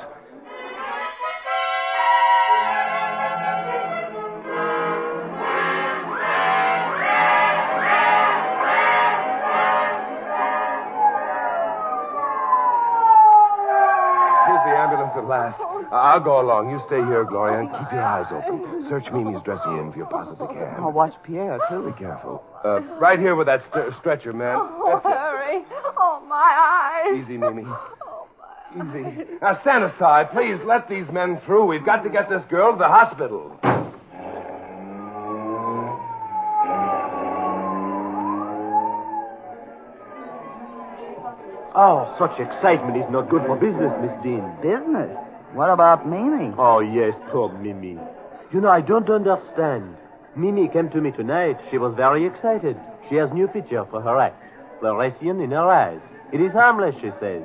Here's 14.46 14.64
the 14.66 14.74
ambulance 14.74 15.12
at 15.16 15.24
last. 15.26 15.56
I'll 15.92 16.18
go 16.20 16.40
along. 16.40 16.70
You 16.70 16.80
stay 16.86 16.98
here, 17.06 17.22
Gloria, 17.24 17.60
and 17.60 17.68
keep 17.70 17.92
your 17.92 18.02
eyes 18.02 18.26
open. 18.32 18.86
Search 18.90 19.04
Mimi's 19.12 19.42
dressing 19.44 19.70
room 19.70 19.90
if 19.90 19.96
you 19.96 20.04
possibly 20.10 20.48
can. 20.48 20.74
I'll 20.82 20.90
watch 20.90 21.12
Pierre, 21.22 21.60
too. 21.70 21.86
Be 21.86 21.92
careful. 21.98 22.42
Uh, 22.64 22.80
right 22.98 23.18
here 23.18 23.36
with 23.36 23.46
that 23.46 23.62
st- 23.70 23.94
stretcher, 24.00 24.32
man. 24.32 24.56
Oh, 24.58 24.98
That's 24.98 25.06
it. 25.06 25.08
hurry. 25.08 25.11
Oh, 25.11 25.11
my 26.32 27.12
eyes. 27.12 27.22
Easy, 27.22 27.36
Mimi. 27.36 27.62
Oh, 27.66 28.26
my 28.40 28.88
Easy. 28.88 29.24
Now 29.42 29.60
stand 29.60 29.84
aside. 29.84 30.32
Please 30.32 30.58
let 30.64 30.88
these 30.88 31.04
men 31.12 31.38
through. 31.44 31.66
We've 31.66 31.84
got 31.84 32.02
to 32.04 32.10
get 32.10 32.30
this 32.30 32.42
girl 32.48 32.72
to 32.72 32.78
the 32.78 32.88
hospital. 32.88 33.58
Oh, 41.74 42.14
such 42.18 42.38
excitement 42.40 42.96
is 42.96 43.10
not 43.10 43.28
good 43.30 43.42
for 43.46 43.56
business, 43.56 43.92
Miss 44.00 44.12
Dean. 44.22 44.44
Business? 44.62 45.16
What 45.52 45.68
about 45.68 46.08
Mimi? 46.08 46.54
Oh, 46.56 46.80
yes, 46.80 47.14
poor 47.30 47.52
Mimi. 47.58 47.98
You 48.52 48.60
know, 48.60 48.68
I 48.68 48.80
don't 48.80 49.08
understand. 49.08 49.96
Mimi 50.34 50.68
came 50.68 50.88
to 50.90 51.00
me 51.00 51.12
tonight. 51.12 51.58
She 51.70 51.76
was 51.76 51.94
very 51.94 52.26
excited. 52.26 52.76
She 53.08 53.16
has 53.16 53.30
new 53.32 53.48
picture 53.48 53.84
for 53.90 54.00
her 54.00 54.18
act. 54.18 54.36
Fluorescein 54.82 55.42
in 55.42 55.52
her 55.52 55.70
eyes. 55.70 56.00
It 56.32 56.40
is 56.40 56.52
harmless, 56.52 56.94
she 57.00 57.10
says. 57.20 57.42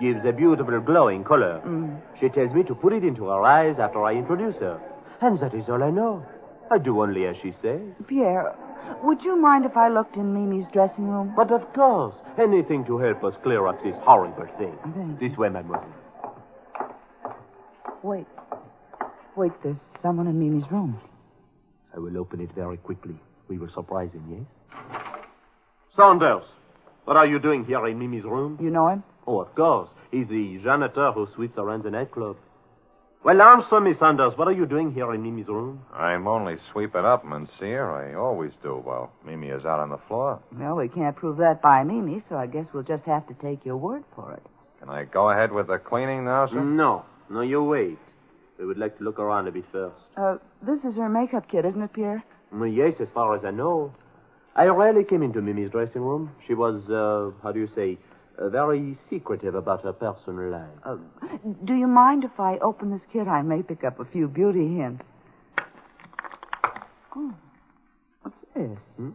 Gives 0.00 0.24
a 0.24 0.32
beautiful 0.32 0.80
glowing 0.80 1.22
color. 1.22 1.60
Mm. 1.66 2.00
She 2.18 2.28
tells 2.30 2.52
me 2.54 2.62
to 2.64 2.74
put 2.74 2.92
it 2.92 3.04
into 3.04 3.26
her 3.26 3.42
eyes 3.42 3.76
after 3.78 4.02
I 4.04 4.14
introduce 4.14 4.56
her. 4.56 4.80
And 5.20 5.38
that 5.40 5.54
is 5.54 5.64
all 5.68 5.82
I 5.82 5.90
know. 5.90 6.24
I 6.70 6.78
do 6.78 7.02
only 7.02 7.26
as 7.26 7.36
she 7.42 7.52
says. 7.60 7.80
Pierre, 8.06 8.54
would 9.02 9.22
you 9.22 9.36
mind 9.36 9.64
if 9.64 9.76
I 9.76 9.88
looked 9.88 10.16
in 10.16 10.32
Mimi's 10.32 10.66
dressing 10.72 11.08
room? 11.08 11.34
But 11.36 11.50
of 11.52 11.62
course, 11.74 12.14
anything 12.38 12.84
to 12.86 12.98
help 12.98 13.22
us 13.24 13.34
clear 13.42 13.66
up 13.66 13.82
this 13.82 13.96
horrible 14.02 14.46
thing. 14.56 15.18
This 15.20 15.36
way, 15.36 15.48
mademoiselle. 15.48 15.92
Wait. 18.02 18.26
Wait, 19.36 19.52
there's 19.62 19.76
someone 20.02 20.26
in 20.26 20.38
Mimi's 20.38 20.70
room. 20.70 21.00
I 21.94 21.98
will 21.98 22.16
open 22.16 22.40
it 22.40 22.50
very 22.54 22.76
quickly. 22.76 23.16
We 23.48 23.58
will 23.58 23.70
surprise 23.74 24.10
him, 24.12 24.24
yes? 24.30 24.80
Saunders! 25.96 26.44
What 27.08 27.16
are 27.16 27.26
you 27.26 27.38
doing 27.38 27.64
here 27.64 27.86
in 27.86 27.98
Mimi's 27.98 28.24
room? 28.24 28.58
You 28.60 28.68
know 28.68 28.88
him? 28.88 29.02
Oh, 29.26 29.40
of 29.40 29.54
course. 29.54 29.88
He's 30.10 30.28
the 30.28 30.60
janitor 30.62 31.10
who 31.12 31.26
sweeps 31.34 31.56
around 31.56 31.82
the 31.84 31.90
nightclub. 31.90 32.36
Well, 33.24 33.40
answer 33.40 33.80
me, 33.80 33.94
Saunders. 33.98 34.36
What 34.36 34.46
are 34.46 34.52
you 34.52 34.66
doing 34.66 34.92
here 34.92 35.14
in 35.14 35.22
Mimi's 35.22 35.48
room? 35.48 35.80
I'm 35.94 36.28
only 36.28 36.56
sweeping 36.70 37.06
up, 37.06 37.24
Monsieur. 37.24 37.90
I 37.90 38.12
always 38.14 38.52
do 38.62 38.74
while 38.76 39.10
Mimi 39.24 39.48
is 39.48 39.64
out 39.64 39.80
on 39.80 39.88
the 39.88 39.96
floor. 40.06 40.38
Well, 40.52 40.76
we 40.76 40.88
can't 40.90 41.16
prove 41.16 41.38
that 41.38 41.62
by 41.62 41.82
Mimi, 41.82 42.22
so 42.28 42.36
I 42.36 42.46
guess 42.46 42.66
we'll 42.74 42.82
just 42.82 43.04
have 43.04 43.26
to 43.28 43.34
take 43.42 43.64
your 43.64 43.78
word 43.78 44.04
for 44.14 44.34
it. 44.34 44.42
Can 44.80 44.90
I 44.90 45.04
go 45.04 45.30
ahead 45.30 45.50
with 45.50 45.68
the 45.68 45.78
cleaning 45.78 46.26
now, 46.26 46.46
sir? 46.48 46.60
No. 46.62 47.06
No, 47.30 47.40
you 47.40 47.64
wait. 47.64 47.96
We 48.58 48.66
would 48.66 48.76
like 48.76 48.98
to 48.98 49.04
look 49.04 49.18
around 49.18 49.48
a 49.48 49.50
bit 49.52 49.64
first. 49.72 49.96
Uh, 50.14 50.36
this 50.60 50.78
is 50.84 50.94
her 50.96 51.08
makeup 51.08 51.50
kit, 51.50 51.64
isn't 51.64 51.80
it, 51.80 51.92
Pierre? 51.94 52.22
Mm, 52.52 52.76
Yes, 52.76 53.00
as 53.00 53.08
far 53.14 53.34
as 53.34 53.46
I 53.46 53.50
know. 53.50 53.94
I 54.58 54.64
rarely 54.64 55.04
came 55.04 55.22
into 55.22 55.40
Mimi's 55.40 55.70
dressing 55.70 56.02
room. 56.02 56.32
She 56.48 56.54
was, 56.54 56.82
uh, 56.90 57.30
how 57.44 57.52
do 57.52 57.60
you 57.60 57.68
say, 57.76 57.96
uh, 58.36 58.48
very 58.48 58.98
secretive 59.08 59.54
about 59.54 59.84
her 59.84 59.92
personal 59.92 60.50
life. 60.50 60.68
Uh, 60.84 60.96
do 61.64 61.74
you 61.74 61.86
mind 61.86 62.24
if 62.24 62.40
I 62.40 62.58
open 62.58 62.90
this 62.90 63.00
kit? 63.12 63.28
I 63.28 63.42
may 63.42 63.62
pick 63.62 63.84
up 63.84 64.00
a 64.00 64.04
few 64.06 64.26
beauty 64.26 64.74
hints. 64.74 65.04
Oh, 67.14 67.32
what's 68.22 68.36
this? 68.56 68.76
Hmm? 68.96 69.10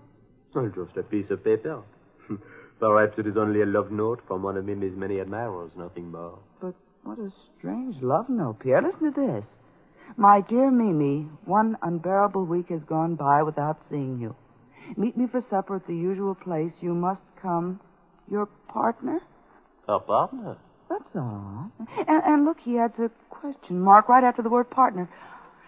Well, 0.56 0.72
just 0.74 0.96
a 0.96 1.04
piece 1.04 1.30
of 1.30 1.44
paper. 1.44 1.82
Perhaps 2.80 3.20
it 3.20 3.28
is 3.28 3.36
only 3.36 3.64
a 3.64 3.66
love 3.66 3.92
note 3.92 4.22
from 4.26 4.44
one 4.44 4.56
of 4.56 4.64
Mimi's 4.64 4.96
many 4.96 5.20
admirers, 5.20 5.72
nothing 5.76 6.10
more. 6.10 6.40
But 6.62 6.74
what 7.04 7.20
a 7.20 7.30
strange 7.58 8.02
love 8.02 8.30
note, 8.30 8.60
Pierre. 8.62 8.82
Listen 8.82 9.12
to 9.14 9.22
this. 9.22 9.44
My 10.16 10.40
dear 10.48 10.72
Mimi, 10.72 11.28
one 11.44 11.76
unbearable 11.82 12.46
week 12.46 12.70
has 12.70 12.82
gone 12.88 13.16
by 13.16 13.44
without 13.44 13.82
seeing 13.90 14.20
you. 14.22 14.38
Meet 14.98 15.18
me 15.18 15.28
for 15.32 15.44
supper 15.50 15.78
at 15.78 15.88
the 15.88 15.96
usual 15.96 16.36
place. 16.36 16.72
You 16.82 16.94
must 16.94 17.22
come. 17.42 17.80
Your 18.30 18.46
partner? 18.68 19.20
A 19.88 20.00
partner? 20.00 20.58
That's 20.90 21.04
all. 21.16 21.72
And, 22.08 22.24
and 22.26 22.46
look, 22.46 22.58
he 22.64 22.78
adds 22.78 22.94
a 23.00 23.10
question 23.30 23.80
mark 23.80 24.08
right 24.10 24.24
after 24.24 24.42
the 24.42 24.50
word 24.50 24.70
partner. 24.70 25.10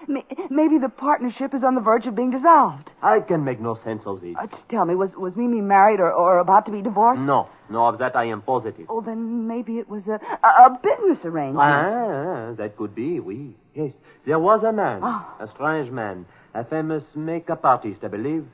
Maybe 0.08 0.78
the 0.78 0.90
partnership 0.90 1.56
is 1.56 1.64
on 1.64 1.74
the 1.74 1.82
verge 1.82 2.06
of 2.06 2.16
being 2.16 2.30
dissolved. 2.30 2.92
I 3.02 3.22
can 3.22 3.44
make 3.44 3.60
no 3.60 3.80
sense 3.84 4.04
of 4.06 4.24
it. 4.24 4.36
Uh, 4.40 4.46
tell 4.70 4.86
me, 4.86 4.94
was, 4.94 5.10
was 5.18 5.34
Mimi 5.36 5.62
married 5.62 6.00
or, 6.00 6.12
or 6.14 6.38
about 6.38 6.68
to 6.68 6.72
be 6.72 6.84
divorced? 6.84 7.22
No, 7.22 7.50
no, 7.72 7.88
of 7.88 7.98
that 7.98 8.16
I 8.16 8.26
am 8.26 8.44
positive. 8.44 8.86
Oh, 8.88 9.02
then 9.02 9.48
maybe 9.48 9.80
it 9.80 9.90
was 9.90 10.04
a, 10.08 10.20
a, 10.46 10.66
a 10.68 10.80
business 10.84 11.26
arrangement. 11.26 11.58
Ah, 11.60 12.54
that 12.56 12.78
could 12.78 12.94
be, 12.94 13.20
oui. 13.20 13.56
Yes, 13.74 13.94
there 14.28 14.38
was 14.38 14.64
a 14.64 14.72
man, 14.72 15.02
Ah. 15.04 15.36
a 15.40 15.48
strange 15.56 15.90
man, 15.92 16.28
a 16.54 16.64
famous 16.64 17.04
makeup 17.16 17.66
artist, 17.66 18.02
I 18.04 18.08
believe. 18.10 18.46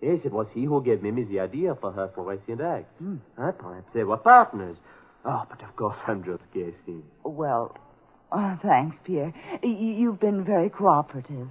Yes, 0.00 0.20
it 0.24 0.32
was 0.32 0.46
he 0.52 0.64
who 0.64 0.82
gave 0.82 1.02
Mimi 1.02 1.24
the 1.24 1.40
idea 1.40 1.74
for 1.80 1.90
her 1.92 2.10
fluorescent 2.14 2.60
act. 2.60 2.86
Hmm. 2.98 3.16
Ah, 3.38 3.52
perhaps 3.52 3.88
they 3.94 4.04
were 4.04 4.18
partners. 4.18 4.76
Oh, 5.24 5.44
but 5.48 5.62
of 5.62 5.74
course 5.76 5.96
I'm 6.06 6.22
just 6.22 6.42
guessing. 6.52 7.02
Well, 7.24 7.76
uh, 8.30 8.56
thanks, 8.62 8.96
Pierre. 9.04 9.32
Y- 9.62 9.68
you've 9.98 10.20
been 10.20 10.44
very 10.44 10.68
cooperative. 10.70 11.48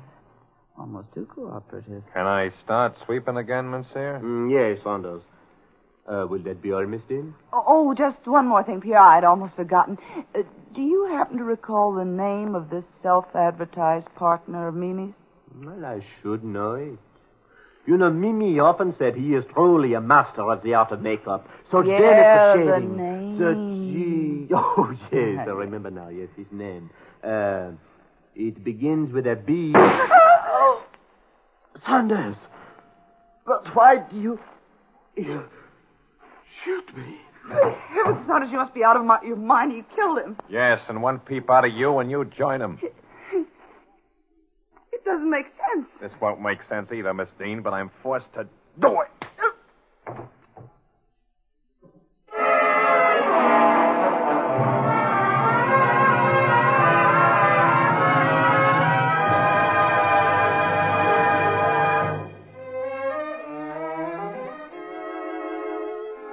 Almost 0.78 1.08
too 1.14 1.26
cooperative. 1.34 2.04
Can 2.14 2.26
I 2.28 2.52
start 2.64 2.96
sweeping 3.06 3.38
again, 3.38 3.70
Monsieur? 3.70 4.20
Mm, 4.22 4.52
yes, 4.52 4.84
Saunders. 4.84 5.22
Uh, 6.08 6.28
will 6.30 6.44
that 6.44 6.62
be 6.62 6.72
all, 6.72 6.86
Miss 6.86 7.02
Dean? 7.10 7.34
Oh, 7.52 7.64
oh, 7.66 7.94
just 7.96 8.28
one 8.28 8.48
more 8.48 8.62
thing, 8.64 8.80
Pierre. 8.82 9.00
I'd 9.00 9.24
almost 9.24 9.56
forgotten. 9.56 9.98
Uh, 10.36 10.44
do 10.76 10.82
you 10.82 11.08
happen 11.12 11.38
to 11.38 11.44
recall 11.44 11.94
the 11.96 12.06
name 12.06 12.54
of 12.54 12.70
this 12.70 12.84
self-advertised 13.02 14.14
partner 14.16 14.68
of 14.68 14.76
Mimi's? 14.76 15.14
Well, 15.64 15.84
I 15.84 16.02
should 16.22 16.44
know 16.44 16.74
it. 16.74 17.00
You 17.88 17.98
know, 17.98 18.10
Mimi 18.10 18.60
often 18.60 18.96
said 18.98 19.16
he 19.16 19.36
is 19.36 19.44
truly 19.54 19.94
a 19.94 20.02
master 20.02 20.50
of 20.52 20.64
the 20.64 20.74
art 20.74 20.92
of 20.92 21.02
makeup. 21.02 21.48
Such 21.72 21.86
Yeah, 21.86 22.00
delicate 22.00 22.66
the 22.66 22.74
shading. 22.76 22.98
name. 22.98 23.38
Such. 23.38 23.76
Oh, 24.54 24.92
yes, 25.12 25.40
I 25.48 25.52
remember 25.52 25.90
now. 25.90 26.10
Yes, 26.10 26.30
his 26.38 26.46
name. 26.52 26.90
Uh, 27.24 27.72
it 28.36 28.64
begins 28.64 29.12
with 29.14 29.26
a 29.26 29.36
B. 29.36 29.74
oh, 29.76 30.84
Sanders. 31.86 32.36
But 33.46 33.64
why 33.76 33.98
do 34.10 34.16
you. 34.20 34.40
You. 35.16 35.44
shoot 36.64 36.86
me? 36.96 37.18
Heavens, 37.48 38.26
Saunders, 38.28 38.50
you 38.52 38.58
must 38.58 38.74
be 38.74 38.84
out 38.84 38.98
of 38.98 39.06
my, 39.06 39.20
your 39.24 39.36
mind. 39.36 39.72
You 39.74 39.84
killed 39.96 40.20
him. 40.20 40.38
Yes, 40.50 40.80
and 40.90 41.02
one 41.02 41.20
peep 41.20 41.50
out 41.50 41.66
of 41.66 41.72
you 41.74 42.00
and 42.00 42.10
you 42.12 42.26
join 42.38 42.62
him. 42.62 42.80
It 45.06 45.10
doesn't 45.10 45.30
make 45.30 45.46
sense. 45.46 45.88
This 46.02 46.12
won't 46.20 46.42
make 46.42 46.58
sense 46.68 46.92
either, 46.92 47.14
Miss 47.14 47.30
Dean, 47.38 47.62
but 47.62 47.74
I'm 47.74 47.92
forced 48.02 48.26
to 48.34 48.48
do 48.82 49.02
it. 49.02 49.12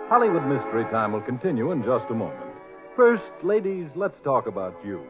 Hollywood 0.08 0.46
Mystery 0.46 0.84
Time 0.90 1.12
will 1.12 1.20
continue 1.20 1.72
in 1.72 1.82
just 1.82 2.04
a 2.10 2.14
moment. 2.14 2.38
First, 2.96 3.22
ladies, 3.42 3.88
let's 3.94 4.16
talk 4.24 4.46
about 4.46 4.74
you. 4.82 5.02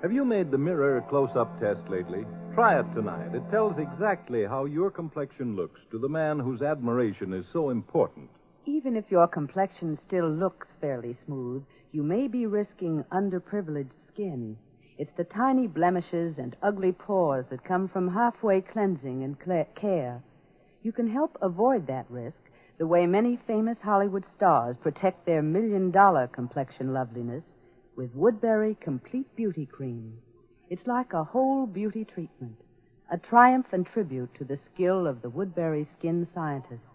Have 0.00 0.12
you 0.12 0.24
made 0.24 0.50
the 0.50 0.58
mirror 0.58 1.04
close 1.10 1.30
up 1.36 1.60
test 1.60 1.80
lately? 1.90 2.24
Try 2.58 2.80
it 2.80 2.92
tonight. 2.92 3.36
It 3.36 3.48
tells 3.52 3.78
exactly 3.78 4.44
how 4.44 4.64
your 4.64 4.90
complexion 4.90 5.54
looks 5.54 5.80
to 5.92 5.98
the 6.00 6.08
man 6.08 6.40
whose 6.40 6.60
admiration 6.60 7.32
is 7.32 7.44
so 7.52 7.70
important. 7.70 8.28
Even 8.66 8.96
if 8.96 9.04
your 9.12 9.28
complexion 9.28 9.96
still 10.08 10.28
looks 10.28 10.66
fairly 10.80 11.16
smooth, 11.24 11.62
you 11.92 12.02
may 12.02 12.26
be 12.26 12.46
risking 12.46 13.04
underprivileged 13.12 13.92
skin. 14.12 14.56
It's 14.98 15.12
the 15.16 15.22
tiny 15.22 15.68
blemishes 15.68 16.34
and 16.36 16.56
ugly 16.60 16.90
pores 16.90 17.46
that 17.50 17.62
come 17.62 17.86
from 17.86 18.12
halfway 18.12 18.60
cleansing 18.60 19.22
and 19.22 19.36
care. 19.80 20.20
You 20.82 20.90
can 20.90 21.08
help 21.08 21.38
avoid 21.40 21.86
that 21.86 22.10
risk 22.10 22.40
the 22.76 22.88
way 22.88 23.06
many 23.06 23.38
famous 23.46 23.78
Hollywood 23.80 24.24
stars 24.36 24.74
protect 24.82 25.26
their 25.26 25.42
million 25.42 25.92
dollar 25.92 26.26
complexion 26.26 26.92
loveliness 26.92 27.44
with 27.96 28.10
Woodbury 28.16 28.76
Complete 28.82 29.36
Beauty 29.36 29.64
Cream. 29.64 30.18
It's 30.70 30.86
like 30.86 31.14
a 31.14 31.24
whole 31.24 31.66
beauty 31.66 32.04
treatment, 32.04 32.56
a 33.10 33.16
triumph 33.16 33.68
and 33.72 33.86
tribute 33.86 34.34
to 34.34 34.44
the 34.44 34.58
skill 34.66 35.06
of 35.06 35.22
the 35.22 35.30
Woodbury 35.30 35.88
skin 35.98 36.28
scientists. 36.34 36.92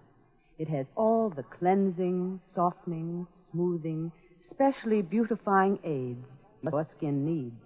It 0.59 0.69
has 0.69 0.85
all 0.95 1.31
the 1.31 1.41
cleansing, 1.41 2.39
softening, 2.53 3.25
smoothing, 3.51 4.11
specially 4.51 5.01
beautifying 5.01 5.79
aids 5.83 6.23
your 6.61 6.85
skin 6.95 7.25
needs, 7.25 7.59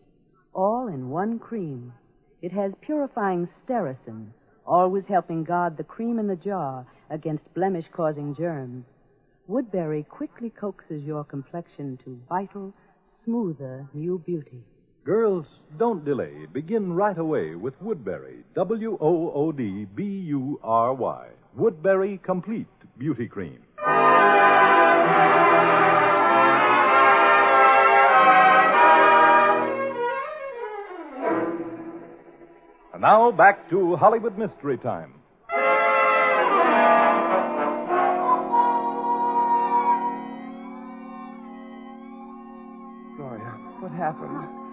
all 0.54 0.88
in 0.88 1.10
one 1.10 1.40
cream. 1.40 1.92
It 2.42 2.54
has 2.54 2.72
purifying 2.80 3.50
stericin, 3.66 4.28
always 4.66 5.04
helping 5.10 5.44
guard 5.44 5.76
the 5.76 5.84
cream 5.84 6.20
in 6.20 6.28
the 6.28 6.38
jar 6.38 6.88
against 7.10 7.54
blemish 7.54 7.86
causing 7.92 8.34
germs. 8.34 8.86
Woodbury 9.48 10.04
quickly 10.04 10.52
coaxes 10.52 11.04
your 11.04 11.26
complexion 11.26 11.98
to 12.06 12.18
vital, 12.30 12.74
smoother 13.26 13.90
new 13.94 14.20
beauty. 14.26 14.64
Girls, 15.08 15.46
don't 15.80 16.04
delay. 16.04 16.48
Begin 16.52 16.92
right 16.92 17.18
away 17.18 17.56
with 17.56 17.74
Woodbury. 17.82 18.44
W 18.56 18.98
O 19.00 19.32
O 19.32 19.54
D 19.54 19.86
B 19.96 20.04
U 20.04 20.60
R 20.62 20.94
Y. 20.94 21.30
Woodbury 21.56 22.20
Complete 22.26 22.68
Beauty 22.98 23.26
Cream. 23.26 23.58
And 32.92 33.02
now 33.02 33.32
back 33.32 33.70
to 33.70 33.96
Hollywood 33.96 34.38
Mystery 34.38 34.78
Time. 34.78 35.14
Gloria, 43.16 43.54
what 43.80 43.94
happened? 43.94 44.67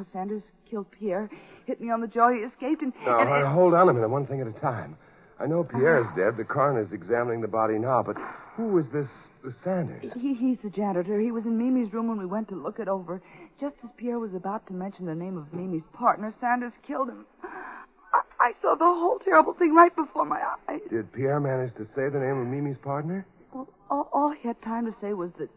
I 0.00 0.18
I 0.18 0.20
remember 0.20 0.38
now. 0.38 0.40
Sanders 0.40 0.42
killed 0.70 0.86
Pierre, 0.90 1.30
hit 1.66 1.80
me 1.80 1.90
on 1.90 2.00
the 2.00 2.06
jaw. 2.06 2.30
He 2.30 2.40
escaped, 2.40 2.82
and, 2.82 2.92
Now, 3.04 3.20
and- 3.20 3.28
uh, 3.46 3.50
hold 3.52 3.74
on 3.74 3.88
a 3.88 3.92
minute, 3.92 4.08
one 4.08 4.26
thing 4.26 4.40
at 4.40 4.46
a 4.46 4.52
time. 4.52 4.96
I 5.38 5.46
know 5.46 5.64
Pierre's 5.64 6.06
dead. 6.16 6.36
The 6.36 6.44
coroner's 6.44 6.92
examining 6.92 7.40
the 7.40 7.48
body 7.48 7.78
now, 7.78 8.02
but 8.02 8.16
who 8.56 8.76
is 8.78 8.84
this, 8.92 9.06
this 9.42 9.54
Sanders? 9.64 10.12
he, 10.20 10.34
he's 10.34 10.58
the 10.62 10.68
janitor. 10.68 11.18
He 11.18 11.30
was 11.32 11.44
in 11.46 11.56
Mimi's 11.56 11.92
room 11.94 12.08
when 12.08 12.18
we 12.18 12.26
went 12.26 12.48
to 12.50 12.54
look 12.54 12.78
it 12.78 12.88
over. 12.88 13.22
Just 13.58 13.76
as 13.82 13.90
Pierre 13.96 14.18
was 14.18 14.34
about 14.34 14.66
to 14.66 14.74
mention 14.74 15.06
the 15.06 15.14
name 15.14 15.38
of 15.38 15.52
Mimi's 15.54 15.84
partner, 15.94 16.34
Sanders 16.40 16.72
killed 16.86 17.08
him. 17.08 17.24
I, 17.42 18.20
I 18.40 18.52
saw 18.60 18.74
the 18.74 18.84
whole 18.84 19.18
terrible 19.24 19.54
thing 19.54 19.74
right 19.74 19.94
before 19.96 20.26
my 20.26 20.42
eyes. 20.68 20.80
Did 20.90 21.10
Pierre 21.12 21.40
manage 21.40 21.74
to 21.76 21.84
say 21.96 22.08
the 22.10 22.18
name 22.18 22.38
of 22.38 22.46
Mimi's 22.46 22.78
partner? 22.78 23.24
Well, 23.54 23.68
all, 23.90 24.10
all 24.12 24.30
he 24.32 24.46
had 24.48 24.60
time 24.62 24.84
to 24.86 24.94
say 25.00 25.14
was 25.14 25.30
that 25.38 25.48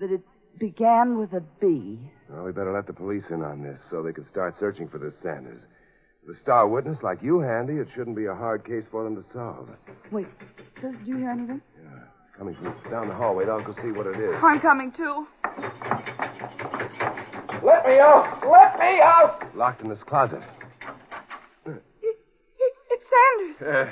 that 0.00 0.10
it 0.12 0.20
began 0.58 1.18
with 1.18 1.32
a 1.32 1.42
B. 1.60 1.98
Well, 2.28 2.44
we 2.44 2.52
better 2.52 2.72
let 2.72 2.86
the 2.86 2.92
police 2.92 3.24
in 3.30 3.42
on 3.42 3.62
this 3.62 3.78
so 3.90 4.02
they 4.02 4.12
can 4.12 4.26
start 4.30 4.54
searching 4.58 4.88
for 4.88 4.98
this 4.98 5.14
Sanders. 5.22 5.62
With 6.26 6.36
a 6.36 6.40
star 6.40 6.68
witness 6.68 6.98
like 7.02 7.22
you 7.22 7.40
handy, 7.40 7.74
it 7.74 7.88
shouldn't 7.94 8.16
be 8.16 8.26
a 8.26 8.34
hard 8.34 8.64
case 8.64 8.84
for 8.90 9.02
them 9.04 9.16
to 9.16 9.24
solve. 9.32 9.68
Wait, 10.10 10.26
did 10.80 10.94
you 11.04 11.16
hear 11.16 11.30
anything? 11.30 11.60
Yeah, 11.82 11.98
coming 12.38 12.54
from 12.54 12.74
down 12.90 13.08
the 13.08 13.14
hallway, 13.14 13.44
I'll 13.48 13.62
go 13.64 13.74
see 13.82 13.90
what 13.90 14.06
it 14.06 14.16
is. 14.20 14.34
I'm 14.42 14.60
coming 14.60 14.92
too. 14.92 15.26
Let 17.64 17.84
me 17.86 17.98
out! 17.98 18.40
Let 18.48 18.78
me 18.78 19.00
out! 19.02 19.50
Locked 19.56 19.82
in 19.82 19.88
this 19.88 20.02
closet. 20.06 20.42
It's 21.66 23.04
Sanders. 23.58 23.88
Uh, 23.88 23.90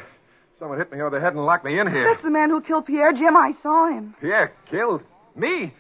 someone 0.59 0.79
hit 0.79 0.93
me 0.93 1.01
over 1.01 1.11
the 1.11 1.21
head 1.21 1.35
and 1.35 1.45
locked 1.45 1.65
me 1.65 1.79
in 1.79 1.87
here. 1.91 2.05
That's 2.13 2.23
the 2.23 2.31
man 2.31 2.51
who 2.51 2.61
killed 2.61 2.87
Pierre. 2.87 3.13
Jim, 3.13 3.37
I 3.37 3.53
saw 3.63 3.89
him. 3.89 4.15
Pierre 4.21 4.53
killed 4.71 5.03
me. 5.35 5.75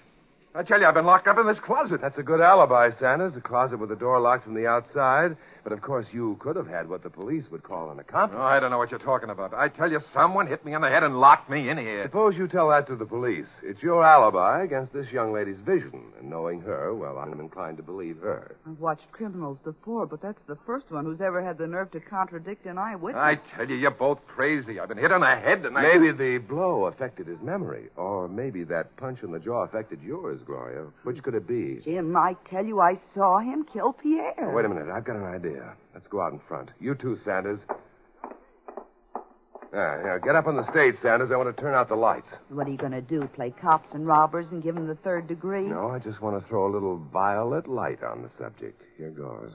I 0.52 0.64
tell 0.64 0.80
you, 0.80 0.86
I've 0.86 0.94
been 0.94 1.06
locked 1.06 1.28
up 1.28 1.38
in 1.38 1.46
this 1.46 1.60
closet. 1.64 2.00
That's 2.00 2.18
a 2.18 2.24
good 2.24 2.40
alibi, 2.40 2.90
Sanders. 2.98 3.34
A 3.36 3.40
closet 3.40 3.78
with 3.78 3.88
the 3.88 3.94
door 3.94 4.18
locked 4.18 4.44
from 4.44 4.54
the 4.54 4.66
outside. 4.66 5.36
But 5.62 5.72
of 5.72 5.82
course, 5.82 6.06
you 6.12 6.36
could 6.40 6.56
have 6.56 6.66
had 6.66 6.88
what 6.88 7.02
the 7.02 7.10
police 7.10 7.44
would 7.50 7.62
call 7.62 7.90
an 7.90 7.98
accomplice. 7.98 8.38
Oh, 8.40 8.44
I 8.44 8.60
don't 8.60 8.70
know 8.70 8.78
what 8.78 8.90
you're 8.90 8.98
talking 9.00 9.30
about. 9.30 9.52
I 9.54 9.68
tell 9.68 9.90
you, 9.90 10.00
someone 10.14 10.46
hit 10.46 10.64
me 10.64 10.74
on 10.74 10.80
the 10.80 10.88
head 10.88 11.02
and 11.02 11.20
locked 11.20 11.50
me 11.50 11.68
in 11.68 11.78
here. 11.78 12.04
Suppose 12.04 12.36
you 12.36 12.48
tell 12.48 12.70
that 12.70 12.86
to 12.88 12.96
the 12.96 13.04
police. 13.04 13.46
It's 13.62 13.82
your 13.82 14.04
alibi 14.04 14.62
against 14.62 14.92
this 14.92 15.06
young 15.12 15.32
lady's 15.32 15.58
vision. 15.64 16.02
And 16.18 16.30
knowing 16.30 16.60
her, 16.62 16.94
well, 16.94 17.18
I'm 17.18 17.38
inclined 17.38 17.76
to 17.76 17.82
believe 17.82 18.18
her. 18.22 18.56
I've 18.66 18.78
watched 18.78 19.10
criminals 19.12 19.58
before, 19.64 20.06
but 20.06 20.22
that's 20.22 20.40
the 20.46 20.56
first 20.66 20.90
one 20.90 21.04
who's 21.04 21.20
ever 21.20 21.42
had 21.42 21.58
the 21.58 21.66
nerve 21.66 21.90
to 21.92 22.00
contradict 22.00 22.66
an 22.66 22.78
eyewitness. 22.78 23.20
I 23.20 23.38
tell 23.56 23.68
you, 23.68 23.76
you're 23.76 23.90
both 23.90 24.18
crazy. 24.26 24.80
I've 24.80 24.88
been 24.88 24.98
hit 24.98 25.12
on 25.12 25.20
the 25.20 25.26
head 25.26 25.64
and 25.64 25.76
I... 25.76 25.82
Maybe 25.82 26.12
the 26.12 26.38
blow 26.38 26.86
affected 26.86 27.26
his 27.26 27.40
memory. 27.42 27.88
Or 27.96 28.28
maybe 28.28 28.64
that 28.64 28.96
punch 28.96 29.22
in 29.22 29.32
the 29.32 29.38
jaw 29.38 29.64
affected 29.64 30.00
yours, 30.02 30.40
Gloria. 30.46 30.86
Which 31.02 31.22
could 31.22 31.34
it 31.34 31.46
be? 31.46 31.80
Jim, 31.84 32.16
I 32.16 32.36
tell 32.48 32.64
you, 32.64 32.80
I 32.80 32.98
saw 33.14 33.38
him 33.38 33.66
kill 33.72 33.92
Pierre. 33.92 34.34
Oh, 34.40 34.54
wait 34.54 34.64
a 34.64 34.68
minute. 34.68 34.88
I've 34.88 35.04
got 35.04 35.16
an 35.16 35.24
idea. 35.24 35.49
Let's 35.94 36.06
go 36.08 36.20
out 36.20 36.32
in 36.32 36.40
front. 36.48 36.70
You 36.80 36.94
too, 36.94 37.18
Sanders. 37.24 37.60
Ah, 39.72 39.96
yeah, 40.04 40.18
get 40.22 40.34
up 40.34 40.46
on 40.48 40.56
the 40.56 40.68
stage, 40.72 40.96
Sanders. 41.00 41.30
I 41.32 41.36
want 41.36 41.54
to 41.54 41.62
turn 41.62 41.74
out 41.74 41.88
the 41.88 41.94
lights. 41.94 42.26
What 42.48 42.66
are 42.66 42.70
you 42.70 42.76
going 42.76 42.92
to 42.92 43.00
do? 43.00 43.28
Play 43.34 43.54
cops 43.60 43.88
and 43.92 44.04
robbers 44.04 44.46
and 44.50 44.62
give 44.62 44.76
him 44.76 44.88
the 44.88 44.96
third 44.96 45.28
degree? 45.28 45.68
No, 45.68 45.90
I 45.90 46.00
just 46.00 46.20
want 46.20 46.40
to 46.42 46.48
throw 46.48 46.68
a 46.68 46.72
little 46.72 46.98
violet 47.12 47.68
light 47.68 48.02
on 48.02 48.22
the 48.22 48.30
subject. 48.36 48.82
Here 48.98 49.10
goes. 49.10 49.52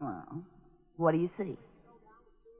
Well, 0.00 0.42
what 0.96 1.12
do 1.12 1.18
you 1.18 1.30
see? 1.36 1.56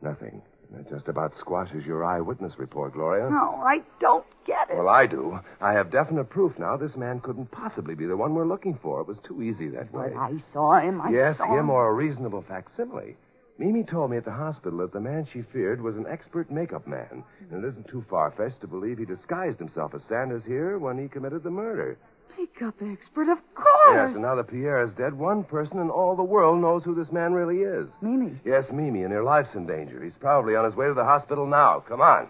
Nothing. 0.02 0.42
That 0.72 0.90
just 0.90 1.08
about 1.08 1.32
squashes 1.38 1.84
your 1.86 2.04
eyewitness 2.04 2.58
report, 2.58 2.94
Gloria. 2.94 3.30
No, 3.30 3.62
I 3.64 3.82
don't 4.00 4.26
get 4.46 4.68
it. 4.70 4.76
Well, 4.76 4.88
I 4.88 5.06
do. 5.06 5.38
I 5.60 5.72
have 5.72 5.90
definite 5.90 6.28
proof 6.28 6.58
now 6.58 6.76
this 6.76 6.96
man 6.96 7.20
couldn't 7.20 7.50
possibly 7.50 7.94
be 7.94 8.06
the 8.06 8.16
one 8.16 8.34
we're 8.34 8.46
looking 8.46 8.78
for. 8.82 9.00
It 9.00 9.06
was 9.06 9.18
too 9.24 9.42
easy 9.42 9.68
that 9.68 9.92
way. 9.92 10.10
But 10.12 10.18
I 10.18 10.32
saw 10.52 10.80
him. 10.80 11.00
I 11.00 11.10
yes, 11.10 11.36
saw 11.36 11.58
him 11.58 11.70
or 11.70 11.88
a 11.88 11.92
reasonable 11.92 12.44
facsimile. 12.48 13.16
Mimi 13.58 13.84
told 13.84 14.10
me 14.10 14.18
at 14.18 14.24
the 14.24 14.32
hospital 14.32 14.80
that 14.80 14.92
the 14.92 15.00
man 15.00 15.26
she 15.32 15.40
feared 15.40 15.80
was 15.80 15.96
an 15.96 16.06
expert 16.08 16.50
makeup 16.50 16.86
man. 16.86 17.24
And 17.50 17.64
it 17.64 17.68
isn't 17.68 17.88
too 17.88 18.04
far 18.10 18.30
fetched 18.32 18.60
to 18.60 18.66
believe 18.66 18.98
he 18.98 19.06
disguised 19.06 19.58
himself 19.58 19.94
as 19.94 20.02
Sanders 20.08 20.42
here 20.44 20.78
when 20.78 20.98
he 20.98 21.08
committed 21.08 21.42
the 21.42 21.50
murder. 21.50 21.96
Makeup 22.38 22.74
expert, 22.82 23.28
of 23.30 23.38
course. 23.54 23.94
Yes, 23.94 24.10
and 24.14 24.22
now 24.22 24.34
that 24.34 24.48
Pierre 24.48 24.84
is 24.84 24.92
dead, 24.92 25.14
one 25.14 25.44
person 25.44 25.78
in 25.78 25.88
all 25.90 26.16
the 26.16 26.22
world 26.22 26.60
knows 26.60 26.82
who 26.84 26.94
this 26.94 27.10
man 27.12 27.32
really 27.32 27.62
is. 27.62 27.88
Mimi. 28.02 28.38
Yes, 28.44 28.64
Mimi, 28.72 29.02
and 29.04 29.12
her 29.12 29.22
life's 29.22 29.54
in 29.54 29.66
danger. 29.66 30.02
He's 30.02 30.12
probably 30.20 30.54
on 30.54 30.64
his 30.64 30.74
way 30.74 30.86
to 30.86 30.94
the 30.94 31.04
hospital 31.04 31.46
now. 31.46 31.82
Come 31.88 32.00
on. 32.00 32.28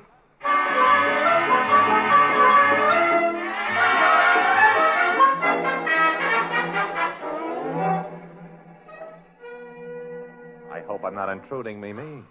I 10.72 10.80
hope 10.86 11.02
I'm 11.04 11.14
not 11.14 11.30
intruding, 11.30 11.80
Mimi. 11.80 12.22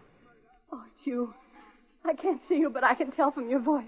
Oh, 0.72 0.84
it's 0.88 1.06
you. 1.08 1.34
I 2.06 2.14
can't 2.14 2.42
see 2.48 2.56
you, 2.56 2.70
but 2.70 2.84
I 2.84 2.94
can 2.94 3.12
tell 3.12 3.32
from 3.32 3.50
your 3.50 3.60
voice. 3.60 3.84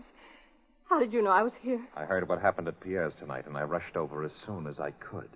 How 0.90 1.00
did 1.00 1.12
you 1.12 1.22
know 1.22 1.32
I 1.32 1.44
was 1.44 1.52
here? 1.62 1.82
I 1.96 2.06
heard 2.06 2.28
what 2.30 2.42
happened 2.42 2.68
at 2.68 2.80
Pierre's 2.80 3.14
tonight, 3.20 3.46
and 3.46 3.58
I 3.58 3.64
rushed 3.64 3.98
over 3.98 4.24
as 4.24 4.32
soon 4.46 4.68
as 4.68 4.80
I 4.80 4.92
could. 4.92 5.30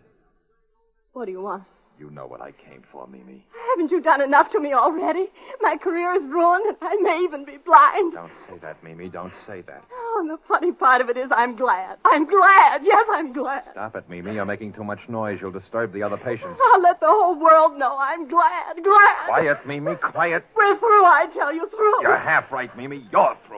What 1.13 1.25
do 1.25 1.31
you 1.31 1.41
want? 1.41 1.63
You 1.99 2.09
know 2.09 2.25
what 2.25 2.41
I 2.41 2.51
came 2.51 2.83
for, 2.91 3.05
Mimi. 3.05 3.45
Haven't 3.71 3.91
you 3.91 4.01
done 4.01 4.21
enough 4.21 4.49
to 4.53 4.59
me 4.59 4.73
already? 4.73 5.27
My 5.61 5.77
career 5.77 6.15
is 6.15 6.23
ruined, 6.23 6.65
and 6.65 6.77
I 6.81 6.95
may 6.95 7.19
even 7.23 7.45
be 7.45 7.57
blind. 7.63 8.13
Don't 8.13 8.31
say 8.49 8.57
that, 8.61 8.83
Mimi. 8.83 9.07
Don't 9.07 9.33
say 9.45 9.61
that. 9.67 9.83
Oh, 9.91 10.17
and 10.21 10.29
the 10.29 10.39
funny 10.47 10.71
part 10.71 11.01
of 11.01 11.09
it 11.09 11.17
is 11.17 11.29
I'm 11.35 11.55
glad. 11.55 11.97
I'm 12.05 12.27
glad. 12.27 12.81
Yes, 12.83 13.05
I'm 13.11 13.33
glad. 13.33 13.63
Stop 13.73 13.95
it, 13.97 14.09
Mimi. 14.09 14.33
You're 14.33 14.45
making 14.45 14.73
too 14.73 14.83
much 14.83 14.99
noise. 15.09 15.37
You'll 15.41 15.51
disturb 15.51 15.93
the 15.93 16.01
other 16.01 16.17
patients. 16.17 16.59
I'll 16.73 16.81
let 16.81 16.99
the 17.01 17.07
whole 17.07 17.39
world 17.39 17.77
know 17.77 17.95
I'm 17.99 18.27
glad. 18.27 18.81
Glad. 18.81 19.27
Quiet, 19.27 19.67
Mimi. 19.67 19.95
Quiet. 19.95 20.43
We're 20.55 20.79
through, 20.79 21.05
I 21.05 21.27
tell 21.37 21.53
you, 21.53 21.69
through. 21.69 22.01
You're 22.01 22.17
half 22.17 22.51
right, 22.51 22.75
Mimi. 22.75 23.05
You're 23.11 23.37
through. 23.47 23.50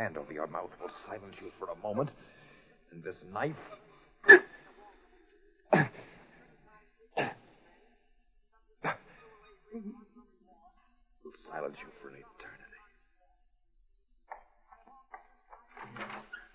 Back. 0.00 0.14
My 0.14 0.18
hand 0.18 0.18
over 0.18 0.32
your 0.32 0.46
mouth 0.46 0.70
will 0.80 0.90
silence 1.06 1.34
you 1.40 1.50
for 1.58 1.68
a 1.70 1.76
moment. 1.82 2.10
And 2.92 3.04
this 3.04 3.16
knife. 3.32 3.54
will 11.24 11.32
silence 11.50 11.76
you 11.80 11.88
for 12.00 12.08
an 12.08 12.16
eternity. 12.16 12.80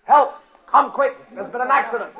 Help! 0.04 0.30
Come 0.70 0.92
quick! 0.92 1.12
There's 1.34 1.50
been 1.52 1.60
an 1.60 1.68
accident. 1.70 2.10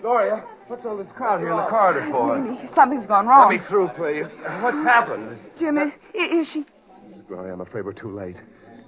Gloria, 0.00 0.44
what's 0.68 0.84
all 0.86 0.96
this 0.96 1.06
crowd 1.16 1.40
here 1.40 1.50
in 1.50 1.56
the 1.56 1.66
corridor 1.66 2.06
for? 2.12 2.38
Mimi, 2.38 2.70
something's 2.74 3.06
gone 3.06 3.26
wrong. 3.26 3.50
Let 3.50 3.60
me 3.60 3.66
through, 3.68 3.88
please. 3.96 4.26
What's 4.62 4.76
happened? 4.84 5.38
Jim, 5.58 5.78
is, 5.78 5.92
is 6.14 6.46
she? 6.52 6.64
Gloria, 7.26 7.52
I'm 7.54 7.62
afraid 7.62 7.84
we're 7.84 7.94
too 7.94 8.14
late. 8.14 8.36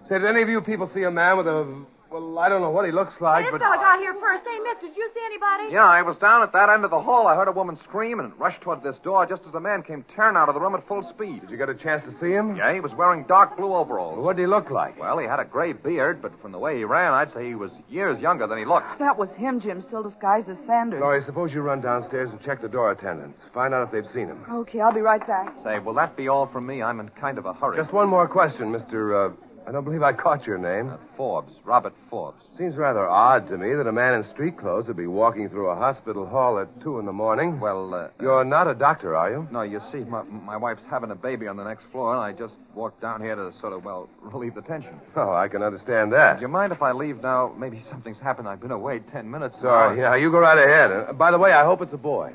Say, 0.09 0.19
did 0.19 0.27
any 0.27 0.43
of 0.43 0.49
you 0.49 0.61
people 0.61 0.91
see 0.95 1.03
a 1.03 1.11
man 1.11 1.37
with 1.37 1.47
a. 1.47 1.85
Well, 2.09 2.39
I 2.39 2.49
don't 2.49 2.61
know 2.61 2.71
what 2.71 2.87
he 2.87 2.93
looks 2.93 3.15
like, 3.21 3.45
This 3.47 3.51
but. 3.51 3.61
fella 3.61 3.77
got 3.83 3.99
here 3.99 4.15
first. 4.15 4.45
Hey, 4.47 4.61
mister, 4.61 4.87
did 4.87 4.97
you 4.97 5.11
see 5.13 5.21
anybody? 5.27 5.75
Yeah, 5.75 5.85
I 5.85 6.03
was 6.03 6.17
down 6.19 6.41
at 6.45 6.53
that 6.53 6.71
end 6.71 6.85
of 6.85 6.93
the 6.93 7.01
hall. 7.01 7.27
I 7.27 7.35
heard 7.35 7.49
a 7.49 7.53
woman 7.53 7.77
scream 7.83 8.21
and 8.21 8.33
rushed 8.39 8.61
toward 8.61 8.85
this 8.85 8.95
door 9.03 9.27
just 9.27 9.43
as 9.49 9.53
a 9.57 9.61
man 9.61 9.83
came 9.83 10.05
tearing 10.15 10.37
out 10.37 10.49
of 10.49 10.55
the 10.55 10.61
room 10.61 10.77
at 10.77 10.87
full 10.87 11.03
speed. 11.13 11.41
Did 11.41 11.51
you 11.51 11.57
get 11.57 11.69
a 11.69 11.75
chance 11.75 12.05
to 12.05 12.13
see 12.21 12.31
him? 12.31 12.55
Yeah, 12.55 12.73
he 12.73 12.79
was 12.79 12.93
wearing 12.97 13.25
dark 13.27 13.57
blue 13.57 13.75
overalls. 13.75 14.23
What 14.25 14.37
did 14.37 14.43
he 14.43 14.47
look 14.47 14.71
like? 14.71 14.97
Well, 15.01 15.19
he 15.19 15.27
had 15.27 15.41
a 15.41 15.45
gray 15.45 15.73
beard, 15.73 16.23
but 16.23 16.31
from 16.41 16.53
the 16.53 16.61
way 16.61 16.77
he 16.79 16.85
ran, 16.85 17.13
I'd 17.13 17.35
say 17.35 17.45
he 17.49 17.57
was 17.57 17.73
years 17.91 18.21
younger 18.21 18.47
than 18.47 18.59
he 18.59 18.65
looked. 18.65 19.01
That 19.01 19.19
was 19.19 19.29
him, 19.37 19.61
Jim, 19.61 19.83
still 19.89 20.05
disguised 20.05 20.49
as 20.49 20.57
Sanders. 20.65 21.01
Gloria, 21.01 21.27
suppose 21.27 21.53
you 21.53 21.61
run 21.61 21.81
downstairs 21.81 22.31
and 22.31 22.41
check 22.45 22.63
the 22.63 22.69
door 22.69 22.93
attendants. 22.93 23.41
Find 23.53 23.75
out 23.75 23.83
if 23.83 23.91
they've 23.91 24.13
seen 24.15 24.29
him. 24.29 24.45
Okay, 24.49 24.79
I'll 24.79 24.95
be 24.95 25.01
right 25.01 25.27
back. 25.27 25.53
Say, 25.65 25.81
will 25.81 25.95
that 25.95 26.17
be 26.17 26.29
all 26.29 26.47
from 26.47 26.69
me? 26.69 26.83
I'm 26.85 27.01
in 27.01 27.09
kind 27.21 27.37
of 27.37 27.47
a 27.47 27.53
hurry. 27.53 27.77
Just 27.77 27.93
one 27.93 28.09
more 28.09 28.29
question, 28.29 28.73
Mr. 28.73 29.33
Uh, 29.33 29.37
I 29.67 29.73
don't 29.73 29.83
believe 29.83 30.03
I 30.03 30.13
caught 30.13 30.47
your 30.47 30.59
name. 30.59 30.91
Uh, 30.91 30.97
Forbes, 31.17 31.53
Robert 31.65 31.93
Forbes. 32.09 32.41
Seems 32.57 32.77
rather 32.77 33.09
odd 33.09 33.49
to 33.49 33.59
me 33.59 33.75
that 33.75 33.89
a 33.89 33.93
man 33.93 34.15
in 34.15 34.31
street 34.33 34.57
clothes 34.57 34.87
would 34.87 34.97
be 34.97 35.09
walking 35.09 35.49
through 35.49 35.69
a 35.71 35.75
hospital 35.75 36.25
hall 36.25 36.59
at 36.61 36.69
two 36.81 37.01
in 37.01 37.05
the 37.07 37.13
morning. 37.13 37.59
Well, 37.59 37.93
uh, 37.93 38.09
You're 38.21 38.45
not 38.45 38.69
a 38.69 38.75
doctor, 38.75 39.17
are 39.17 39.29
you? 39.31 39.49
No, 39.51 39.63
you 39.63 39.81
see, 39.91 39.99
my, 39.99 40.23
my 40.23 40.57
wife's 40.57 40.83
having 40.89 41.11
a 41.11 41.17
baby 41.17 41.49
on 41.49 41.57
the 41.57 41.65
next 41.65 41.83
floor, 41.91 42.15
and 42.15 42.23
I 42.23 42.39
just 42.39 42.55
walked 42.75 43.01
down 43.03 43.21
here 43.21 43.35
to 43.35 43.53
sort 43.61 43.73
of, 43.73 43.85
well, 43.85 44.09
relieve 44.23 44.55
the 44.55 44.63
tension. 44.63 45.01
Oh, 45.17 45.33
I 45.35 45.49
can 45.49 45.63
understand 45.63 46.13
that. 46.13 46.37
Do 46.37 46.43
you 46.43 46.49
mind 46.49 46.73
if 46.73 46.81
I 46.81 46.93
leave 46.93 47.21
now? 47.21 47.53
Maybe 47.59 47.83
something's 47.91 48.19
happened. 48.21 48.47
I've 48.47 48.61
been 48.61 48.71
away 48.71 49.01
ten 49.13 49.29
minutes. 49.29 49.57
Sorry. 49.61 49.97
now. 49.97 50.15
Yeah, 50.15 50.17
you 50.17 50.31
go 50.31 50.39
right 50.39 50.59
ahead. 50.59 50.93
Uh, 50.93 51.13
by 51.13 51.33
the 51.33 51.39
way, 51.39 51.53
I 51.53 51.65
hope 51.65 51.83
it's 51.83 51.93
a 51.93 51.97
boy. 51.99 52.33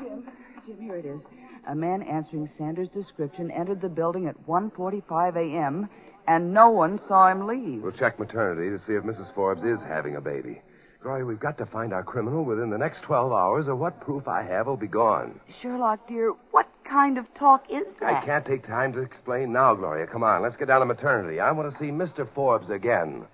Jim, 0.00 0.24
Jim, 0.66 0.76
here 0.80 0.96
it 0.96 1.06
is. 1.06 1.20
A 1.68 1.74
man 1.74 2.02
answering 2.02 2.50
Sanders' 2.58 2.88
description 2.92 3.50
entered 3.52 3.80
the 3.80 3.88
building 3.88 4.26
at 4.26 4.36
1.45 4.46 5.36
a.m., 5.36 5.88
and 6.26 6.52
no 6.52 6.70
one 6.70 7.00
saw 7.08 7.30
him 7.30 7.46
leave. 7.46 7.82
We'll 7.82 7.92
check 7.92 8.18
maternity 8.18 8.70
to 8.70 8.78
see 8.86 8.94
if 8.94 9.04
Mrs. 9.04 9.34
Forbes 9.34 9.62
is 9.62 9.78
having 9.86 10.16
a 10.16 10.20
baby. 10.20 10.60
Gloria, 11.02 11.26
we've 11.26 11.38
got 11.38 11.58
to 11.58 11.66
find 11.66 11.92
our 11.92 12.02
criminal 12.02 12.44
within 12.44 12.70
the 12.70 12.78
next 12.78 13.02
12 13.02 13.30
hours, 13.30 13.68
or 13.68 13.76
what 13.76 14.00
proof 14.00 14.26
I 14.26 14.42
have 14.42 14.66
will 14.66 14.78
be 14.78 14.86
gone. 14.86 15.38
Sherlock, 15.60 16.08
dear, 16.08 16.32
what 16.50 16.66
kind 16.88 17.18
of 17.18 17.26
talk 17.34 17.64
is 17.68 17.84
that? 18.00 18.22
I 18.22 18.24
can't 18.24 18.46
take 18.46 18.66
time 18.66 18.92
to 18.94 19.00
explain 19.00 19.52
now, 19.52 19.74
Gloria. 19.74 20.06
Come 20.06 20.22
on, 20.22 20.40
let's 20.40 20.56
get 20.56 20.68
down 20.68 20.80
to 20.80 20.86
maternity. 20.86 21.40
I 21.40 21.52
want 21.52 21.70
to 21.70 21.78
see 21.78 21.90
Mr. 21.90 22.26
Forbes 22.34 22.70
again. 22.70 23.26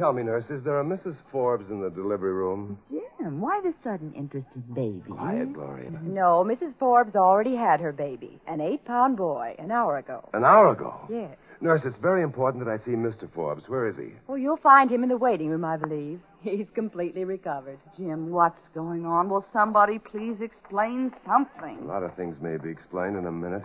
Tell 0.00 0.12
me, 0.14 0.22
nurse, 0.22 0.44
is 0.48 0.64
there 0.64 0.80
a 0.80 0.84
Mrs. 0.84 1.14
Forbes 1.30 1.70
in 1.70 1.80
the 1.82 1.90
delivery 1.90 2.32
room? 2.32 2.78
Jim, 2.90 3.40
why 3.40 3.60
the 3.62 3.74
sudden 3.84 4.12
interest 4.14 4.46
in 4.54 4.62
babies? 4.74 5.02
Quiet, 5.06 5.52
Gloria. 5.52 5.90
No, 6.02 6.42
Mrs. 6.42 6.72
Forbes 6.78 7.14
already 7.14 7.54
had 7.54 7.80
her 7.80 7.92
baby, 7.92 8.40
an 8.46 8.62
eight 8.62 8.82
pound 8.86 9.18
boy, 9.18 9.54
an 9.58 9.70
hour 9.70 9.98
ago. 9.98 10.26
An 10.32 10.42
hour 10.42 10.70
ago. 10.72 10.94
Yes. 11.10 11.36
Nurse, 11.60 11.82
it's 11.84 11.98
very 12.00 12.22
important 12.22 12.64
that 12.64 12.70
I 12.70 12.82
see 12.86 12.92
Mr. 12.92 13.30
Forbes. 13.34 13.64
Where 13.68 13.88
is 13.88 13.96
he? 13.98 14.14
Oh, 14.30 14.36
you'll 14.36 14.56
find 14.56 14.90
him 14.90 15.02
in 15.02 15.10
the 15.10 15.18
waiting 15.18 15.48
room, 15.50 15.66
I 15.66 15.76
believe. 15.76 16.20
He's 16.40 16.66
completely 16.74 17.24
recovered. 17.24 17.78
Jim, 17.98 18.30
what's 18.30 18.66
going 18.74 19.04
on? 19.04 19.28
Will 19.28 19.44
somebody 19.52 19.98
please 19.98 20.36
explain 20.40 21.12
something? 21.26 21.78
A 21.82 21.84
lot 21.84 22.02
of 22.02 22.14
things 22.16 22.36
may 22.40 22.56
be 22.56 22.70
explained 22.70 23.18
in 23.18 23.26
a 23.26 23.32
minute. 23.32 23.64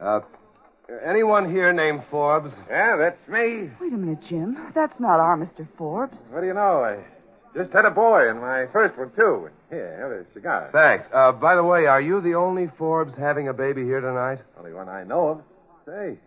Uh, 0.00 0.20
anyone 1.04 1.50
here 1.50 1.72
named 1.72 2.02
Forbes? 2.10 2.52
Yeah, 2.68 2.96
that's 2.96 3.28
me. 3.28 3.70
Wait 3.80 3.92
a 3.92 3.96
minute, 3.96 4.18
Jim. 4.28 4.56
That's 4.74 4.98
not 5.00 5.20
our 5.20 5.36
Mr. 5.36 5.66
Forbes. 5.76 6.16
What 6.30 6.40
do 6.40 6.46
you 6.46 6.54
know? 6.54 6.84
I 6.84 6.98
just 7.56 7.72
had 7.72 7.84
a 7.84 7.90
boy, 7.90 8.28
and 8.30 8.40
my 8.40 8.66
first 8.72 8.96
one, 8.98 9.10
too. 9.16 9.48
Here, 9.70 9.98
have 10.00 10.10
a 10.12 10.32
cigar. 10.34 10.70
Thanks. 10.72 11.06
Uh, 11.12 11.32
by 11.32 11.54
the 11.56 11.64
way, 11.64 11.86
are 11.86 12.00
you 12.00 12.20
the 12.20 12.34
only 12.34 12.68
Forbes 12.78 13.14
having 13.18 13.48
a 13.48 13.52
baby 13.52 13.82
here 13.82 14.00
tonight? 14.00 14.38
Only 14.58 14.72
one 14.72 14.88
I 14.88 15.04
know 15.04 15.28
of. 15.28 15.42
Say, 15.86 16.18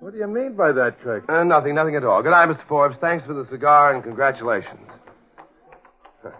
what 0.00 0.12
do 0.12 0.18
you 0.18 0.26
mean 0.26 0.56
by 0.56 0.72
that 0.72 1.00
trick? 1.02 1.24
Uh, 1.28 1.44
nothing, 1.44 1.74
nothing 1.74 1.94
at 1.94 2.04
all. 2.04 2.22
Good 2.22 2.30
night, 2.30 2.48
Mr. 2.48 2.66
Forbes. 2.68 2.96
Thanks 3.00 3.26
for 3.26 3.34
the 3.34 3.46
cigar 3.50 3.94
and 3.94 4.02
congratulations. 4.02 4.88
Huh. 6.22 6.30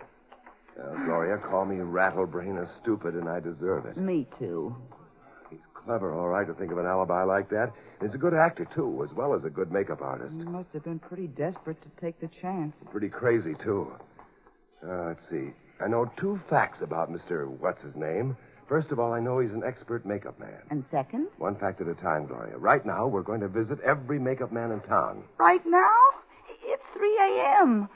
Well, 0.77 1.05
Gloria, 1.05 1.37
call 1.39 1.67
me 1.67 1.77
rattlebrain 1.77 2.57
or 2.57 2.69
stupid, 2.83 3.15
and 3.15 3.29
I 3.29 3.39
deserve 3.41 3.85
it. 3.87 3.97
Me 3.99 4.27
too. 4.39 4.75
Clever, 5.85 6.15
all 6.15 6.29
right, 6.29 6.47
to 6.47 6.55
think 6.55 6.73
of 6.73 6.79
an 6.79 6.87
alibi 6.87 7.23
like 7.25 7.49
that. 7.51 7.73
He's 8.01 8.15
a 8.15 8.19
good 8.19 8.35
actor, 8.35 8.67
too, 8.75 9.07
as 9.09 9.15
well 9.17 9.35
as 9.35 9.45
a 9.45 9.51
good 9.51 9.73
makeup 9.73 10.03
artist. 10.03 10.35
You 10.35 10.45
must 10.45 10.69
have 10.73 10.85
been 10.85 10.99
pretty 10.99 11.27
desperate 11.27 11.81
to 11.83 11.89
take 12.01 12.21
the 12.21 12.29
chance. 12.41 12.75
Pretty 12.91 13.09
crazy, 13.09 13.55
too. 13.63 13.91
Uh, 14.87 15.07
let's 15.09 15.21
see. 15.31 15.51
I 15.81 15.89
know 15.89 16.11
two 16.19 16.41
facts 16.49 16.79
about 16.83 17.11
Mr. 17.11 17.49
What's 17.49 17.83
his 17.83 17.95
name. 17.97 18.37
First 18.69 18.91
of 18.93 19.01
all, 19.01 19.13
I 19.13 19.21
know 19.21 19.41
he's 19.41 19.51
an 19.51 19.65
expert 19.67 20.07
makeup 20.07 20.39
man. 20.39 20.61
And 20.71 20.85
second? 20.91 21.27
One 21.39 21.57
fact 21.57 21.81
at 21.81 21.89
a 21.89 21.95
time, 21.95 22.27
Gloria. 22.27 22.57
Right 22.57 22.85
now, 22.87 23.07
we're 23.07 23.23
going 23.23 23.41
to 23.41 23.49
visit 23.49 23.81
every 23.81 24.19
makeup 24.19 24.53
man 24.53 24.71
in 24.71 24.81
town. 24.83 25.25
Right 25.39 25.65
now? 25.67 25.91
It's 26.63 26.83
3 26.97 27.19
a.m. 27.19 27.89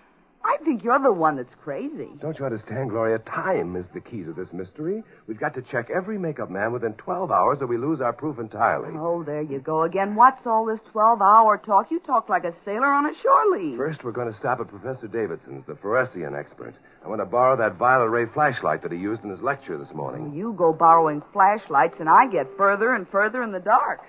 I 0.44 0.58
think 0.62 0.84
you're 0.84 0.98
the 0.98 1.12
one 1.12 1.36
that's 1.36 1.54
crazy. 1.62 2.08
Don't 2.20 2.38
you 2.38 2.44
understand, 2.44 2.90
Gloria? 2.90 3.18
Time 3.20 3.76
is 3.76 3.86
the 3.94 4.00
key 4.00 4.22
to 4.24 4.32
this 4.34 4.52
mystery. 4.52 5.02
We've 5.26 5.40
got 5.40 5.54
to 5.54 5.62
check 5.62 5.88
every 5.94 6.18
makeup 6.18 6.50
man 6.50 6.72
within 6.72 6.92
12 6.94 7.30
hours 7.30 7.58
or 7.62 7.66
we 7.66 7.78
lose 7.78 8.00
our 8.02 8.12
proof 8.12 8.38
entirely. 8.38 8.90
Oh, 8.94 9.22
there 9.24 9.40
you 9.40 9.58
go 9.60 9.84
again. 9.84 10.14
What's 10.14 10.46
all 10.46 10.66
this 10.66 10.80
12 10.92 11.22
hour 11.22 11.56
talk? 11.64 11.90
You 11.90 11.98
talk 12.00 12.28
like 12.28 12.44
a 12.44 12.52
sailor 12.64 12.92
on 12.92 13.06
a 13.06 13.12
shore 13.22 13.58
leave. 13.58 13.78
First, 13.78 14.04
we're 14.04 14.12
going 14.12 14.30
to 14.30 14.38
stop 14.38 14.60
at 14.60 14.68
Professor 14.68 15.08
Davidson's, 15.08 15.64
the 15.66 15.74
fluorescein 15.74 16.38
expert. 16.38 16.74
I 17.02 17.08
want 17.08 17.20
to 17.22 17.26
borrow 17.26 17.56
that 17.56 17.76
violet 17.76 18.08
ray 18.10 18.26
flashlight 18.32 18.82
that 18.82 18.92
he 18.92 18.98
used 18.98 19.24
in 19.24 19.30
his 19.30 19.40
lecture 19.40 19.78
this 19.78 19.94
morning. 19.94 20.34
You 20.34 20.54
go 20.56 20.72
borrowing 20.72 21.22
flashlights, 21.32 21.96
and 22.00 22.08
I 22.08 22.26
get 22.26 22.46
further 22.56 22.94
and 22.94 23.08
further 23.08 23.42
in 23.42 23.52
the 23.52 23.60
dark. 23.60 24.00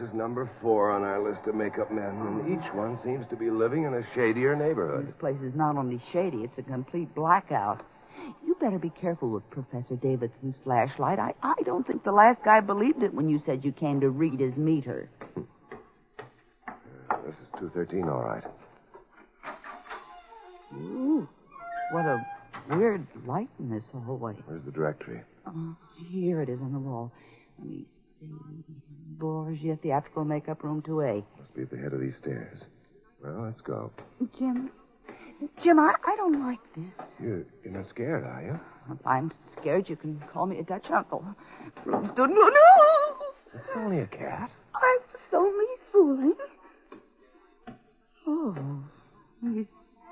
Is 0.00 0.12
number 0.14 0.50
four 0.62 0.90
on 0.90 1.02
our 1.02 1.22
list 1.22 1.46
of 1.46 1.54
makeup 1.54 1.90
men, 1.92 2.04
and 2.04 2.52
each 2.52 2.72
one 2.74 2.98
seems 3.04 3.26
to 3.28 3.36
be 3.36 3.50
living 3.50 3.84
in 3.84 3.94
a 3.94 4.02
shadier 4.14 4.56
neighborhood. 4.56 5.06
This 5.08 5.14
place 5.18 5.40
is 5.42 5.54
not 5.54 5.76
only 5.76 6.00
shady, 6.12 6.38
it's 6.38 6.58
a 6.58 6.62
complete 6.62 7.14
blackout. 7.14 7.84
You 8.44 8.56
better 8.60 8.78
be 8.78 8.90
careful 8.90 9.30
with 9.30 9.48
Professor 9.50 9.96
Davidson's 9.96 10.56
flashlight. 10.64 11.18
I, 11.18 11.34
I 11.42 11.54
don't 11.64 11.86
think 11.86 12.04
the 12.04 12.12
last 12.12 12.42
guy 12.44 12.60
believed 12.60 13.02
it 13.02 13.12
when 13.14 13.28
you 13.28 13.42
said 13.46 13.64
you 13.64 13.72
came 13.72 14.00
to 14.00 14.10
read 14.10 14.40
his 14.40 14.56
meter. 14.56 15.08
Uh, 16.68 17.16
this 17.26 17.34
is 17.42 17.48
213, 17.58 18.08
all 18.08 18.22
right. 18.22 18.44
Ooh, 20.74 21.28
what 21.92 22.04
a 22.04 22.24
weird 22.70 23.06
light 23.26 23.48
in 23.58 23.70
this 23.70 23.82
hallway. 23.92 24.34
Where's 24.46 24.64
the 24.64 24.70
directory? 24.70 25.22
Oh, 25.46 25.76
here 26.10 26.40
it 26.42 26.48
is 26.48 26.60
on 26.60 26.72
the 26.72 26.78
wall. 26.78 27.10
Let 27.58 27.68
me 27.68 27.78
see. 27.78 27.99
Borgia 28.20 29.76
Theatrical 29.82 30.24
Makeup 30.24 30.62
Room 30.62 30.82
2A. 30.82 31.18
Eh? 31.18 31.22
Must 31.38 31.54
be 31.54 31.62
at 31.62 31.70
the 31.70 31.76
head 31.76 31.92
of 31.92 32.00
these 32.00 32.16
stairs. 32.20 32.58
Well, 33.22 33.42
let's 33.42 33.60
go. 33.60 33.90
Jim, 34.38 34.70
Jim, 35.62 35.78
I, 35.78 35.94
I 36.06 36.16
don't 36.16 36.46
like 36.46 36.58
this. 36.74 37.06
You, 37.20 37.44
you're 37.64 37.72
not 37.72 37.88
scared, 37.88 38.24
are 38.24 38.42
you? 38.42 38.60
If 38.94 39.06
I'm 39.06 39.30
scared, 39.60 39.88
you 39.88 39.96
can 39.96 40.22
call 40.32 40.46
me 40.46 40.58
a 40.58 40.62
Dutch 40.62 40.86
uncle. 40.90 41.24
Room 41.84 42.10
stood 42.12 42.30
no, 42.30 42.48
no. 42.48 43.16
It's 43.54 43.68
only 43.76 44.00
a 44.00 44.06
cat. 44.06 44.50
I 44.74 44.98
was 45.12 45.20
only 45.34 45.64
fooling. 45.92 46.34
Oh, 48.26 48.84
these 49.42 49.66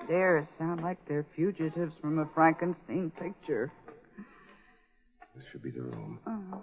stairs 0.04 0.46
sound 0.58 0.82
like 0.82 0.98
they're 1.06 1.26
fugitives 1.36 1.94
from 2.00 2.18
a 2.18 2.28
Frankenstein 2.34 3.10
picture. 3.18 3.72
This 5.34 5.44
should 5.52 5.62
be 5.62 5.70
the 5.70 5.82
room. 5.82 6.18
Oh. 6.26 6.62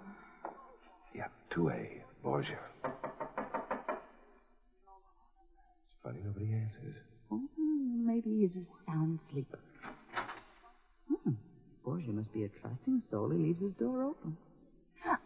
Yeah, 1.56 1.62
2A, 1.62 1.88
Borgia. 2.22 2.58
It's 2.84 2.92
funny 6.02 6.18
nobody 6.24 6.52
answers. 6.52 6.96
Oh, 7.30 7.40
maybe 7.58 8.30
he's 8.40 8.50
a 8.56 8.90
sound 8.90 9.18
sleeper. 9.32 9.58
Hmm. 11.24 11.32
Borgia 11.84 12.10
must 12.12 12.32
be 12.32 12.44
a 12.44 12.48
trusting 12.48 13.02
soul. 13.10 13.30
He 13.30 13.38
leaves 13.38 13.60
his 13.60 13.72
door 13.74 14.04
open. 14.04 14.36
I- 15.04 15.16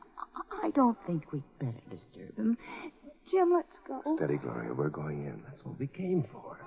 I 0.66 0.70
don't 0.70 0.98
think 1.06 1.32
we'd 1.32 1.42
better 1.58 1.80
disturb 1.90 2.36
him. 2.36 2.56
Jim, 3.30 3.52
let's 3.52 3.78
go. 3.86 4.02
Steady, 4.16 4.36
Gloria. 4.36 4.72
We're 4.74 4.88
going 4.88 5.24
in. 5.24 5.42
That's 5.48 5.64
what 5.64 5.78
we 5.78 5.86
came 5.86 6.24
for. 6.32 6.58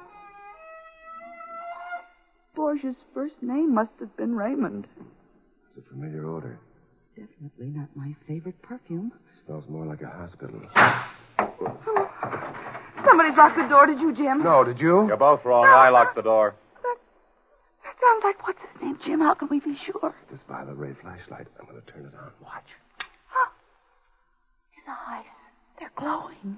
Borgia's 2.56 2.96
first 3.14 3.42
name 3.42 3.74
must 3.74 3.92
have 4.00 4.16
been 4.18 4.36
Raymond. 4.36 4.88
It's 5.76 5.86
a 5.86 5.90
familiar 5.90 6.26
odor. 6.28 6.60
Definitely 7.16 7.68
not 7.70 7.96
my 7.96 8.16
favorite 8.28 8.60
perfume. 8.62 9.12
Smells 9.46 9.66
more 9.68 9.86
like 9.86 10.02
a 10.02 10.08
hospital. 10.08 10.62
Somebody's 13.06 13.38
locked 13.38 13.58
the 13.58 13.68
door. 13.68 13.86
Did 13.88 14.00
you, 14.00 14.16
Jim? 14.16 14.44
No, 14.44 14.64
did 14.64 14.80
you? 14.80 15.06
You're 15.08 15.18
both 15.18 15.44
wrong. 15.44 15.66
I 15.66 15.90
locked 15.90 16.16
the 16.16 16.22
door. 16.22 16.56
That 17.84 17.96
sounds 18.02 18.24
like 18.24 18.48
what's 18.48 18.60
his 18.60 18.82
name, 18.82 18.98
Jim? 19.06 19.20
How 19.20 19.34
can 19.34 19.50
we 19.50 19.60
be 19.60 19.78
sure? 19.86 20.16
This 20.32 20.40
violet 20.48 20.76
ray 20.76 20.94
flashlight. 21.02 21.48
I'm 21.60 21.66
going 21.68 21.82
to 21.82 21.92
turn 21.92 22.06
it 22.06 22.14
on. 22.18 22.32
Watch. 22.42 22.64
Oh. 23.36 23.52
His 24.72 24.84
eyes. 24.88 25.26
They're 25.80 25.92
glowing. 25.98 26.58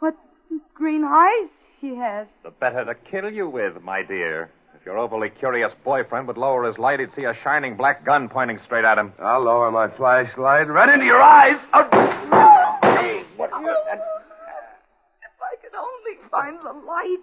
What 0.00 0.16
green 0.74 1.04
eyes 1.04 1.50
he 1.80 1.96
has. 1.96 2.26
The 2.44 2.50
better 2.50 2.84
to 2.84 2.94
kill 3.10 3.30
you 3.30 3.48
with, 3.48 3.82
my 3.82 4.02
dear. 4.02 4.50
If 4.86 4.90
your 4.92 4.98
overly 5.00 5.30
curious 5.30 5.72
boyfriend 5.84 6.28
would 6.28 6.36
lower 6.36 6.62
his 6.62 6.78
light, 6.78 7.00
he'd 7.00 7.12
see 7.16 7.24
a 7.24 7.34
shining 7.42 7.76
black 7.76 8.06
gun 8.06 8.28
pointing 8.28 8.60
straight 8.66 8.84
at 8.84 8.96
him. 8.96 9.12
I'll 9.20 9.42
lower 9.42 9.68
my 9.72 9.88
flashlight 9.96 10.68
right 10.68 10.88
into 10.88 11.04
your 11.04 11.20
eyes. 11.20 11.56
Out. 11.72 11.92
What 13.36 13.52
are 13.52 13.62
you? 13.62 13.76
If 13.90 15.32
I 15.42 15.56
could 15.60 15.74
only 15.74 16.20
find 16.30 16.58
the 16.64 16.72
light. 16.86 17.18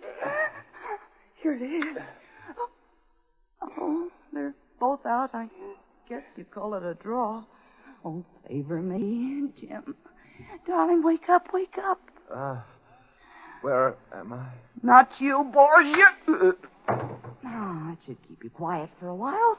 Here 1.42 1.54
it 1.54 1.62
is. 1.62 2.04
Oh, 3.62 3.70
oh, 3.80 4.10
they're 4.34 4.54
both 4.78 5.06
out. 5.06 5.30
I 5.34 5.48
guess 6.10 6.24
you'd 6.36 6.52
call 6.52 6.74
it 6.74 6.84
a 6.84 6.96
draw. 6.96 7.46
Oh, 8.04 8.26
favor 8.46 8.82
me, 8.82 9.48
Jim. 9.58 9.96
Darling, 10.68 11.02
wake 11.02 11.30
up, 11.30 11.48
wake 11.54 11.78
up. 11.82 12.02
Uh, 12.30 12.58
where 13.62 13.96
am 14.14 14.34
I? 14.34 14.48
Not 14.82 15.12
you, 15.20 15.50
Borgia. 15.54 16.58
Ah, 17.46 17.88
that 17.90 17.98
should 18.06 18.18
keep 18.28 18.44
you 18.44 18.50
quiet 18.50 18.90
for 19.00 19.08
a 19.08 19.16
while. 19.16 19.58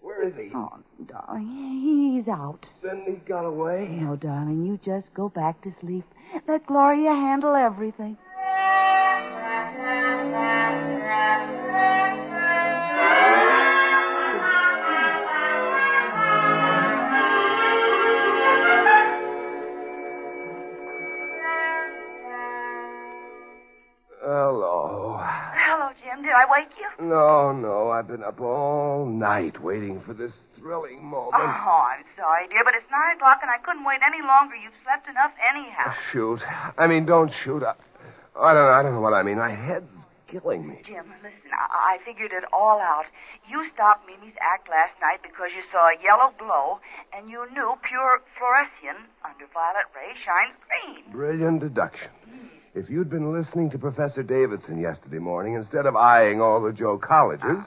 Where 0.00 0.26
is 0.26 0.34
he? 0.36 0.50
Oh, 0.54 0.78
darling, 1.06 2.14
he's 2.16 2.28
out. 2.32 2.64
Then 2.82 3.02
he 3.06 3.12
got 3.28 3.44
away. 3.44 3.88
No, 3.90 4.16
darling, 4.16 4.64
you 4.64 4.78
just 4.84 5.12
go 5.14 5.28
back 5.28 5.60
to 5.62 5.74
sleep. 5.80 6.04
Let 6.46 6.66
Gloria 6.66 7.10
handle 7.10 7.54
everything. 7.54 8.16
Did 26.22 26.32
I 26.32 26.44
wake 26.50 26.72
you? 26.78 27.06
No, 27.06 27.52
no. 27.52 27.90
I've 27.90 28.08
been 28.08 28.22
up 28.24 28.40
all 28.40 29.06
night 29.06 29.62
waiting 29.62 30.02
for 30.04 30.14
this 30.14 30.32
thrilling 30.58 31.04
moment. 31.04 31.34
Oh, 31.36 31.86
I'm 31.94 32.04
sorry, 32.16 32.48
dear, 32.48 32.64
but 32.64 32.74
it's 32.74 32.90
nine 32.90 33.16
o'clock 33.16 33.38
and 33.42 33.50
I 33.50 33.58
couldn't 33.58 33.84
wait 33.84 34.00
any 34.04 34.20
longer. 34.22 34.56
You've 34.56 34.76
slept 34.82 35.08
enough 35.08 35.32
anyhow. 35.38 35.88
Oh, 35.88 35.94
shoot. 36.12 36.40
I 36.76 36.86
mean, 36.86 37.06
don't 37.06 37.30
shoot. 37.44 37.62
I, 37.62 37.74
I 38.38 38.52
don't 38.54 38.66
know. 38.66 38.74
I 38.74 38.82
don't 38.82 38.94
know 38.94 39.00
what 39.00 39.14
I 39.14 39.22
mean. 39.22 39.38
My 39.38 39.54
head's 39.54 39.86
killing 40.30 40.66
me. 40.68 40.82
Jim, 40.84 41.06
listen, 41.22 41.50
I, 41.54 41.96
I 41.96 42.04
figured 42.04 42.32
it 42.32 42.44
all 42.52 42.78
out. 42.80 43.06
You 43.48 43.64
stopped 43.72 44.06
Mimi's 44.06 44.36
act 44.42 44.68
last 44.68 44.92
night 45.00 45.22
because 45.22 45.50
you 45.56 45.62
saw 45.72 45.88
a 45.88 45.96
yellow 46.02 46.34
glow, 46.36 46.80
and 47.16 47.30
you 47.30 47.46
knew 47.52 47.78
pure 47.80 48.20
fluorescein 48.36 49.08
under 49.24 49.46
violet 49.54 49.88
ray 49.96 50.12
shines 50.20 50.54
green. 50.68 51.10
Brilliant 51.10 51.60
deduction. 51.60 52.10
Hmm. 52.28 52.57
If 52.74 52.90
you'd 52.90 53.10
been 53.10 53.32
listening 53.32 53.70
to 53.70 53.78
Professor 53.78 54.22
Davidson 54.22 54.78
yesterday 54.78 55.18
morning 55.18 55.54
instead 55.54 55.86
of 55.86 55.96
eyeing 55.96 56.40
all 56.40 56.62
the 56.62 56.72
Joe 56.72 56.98
colleges, 56.98 57.64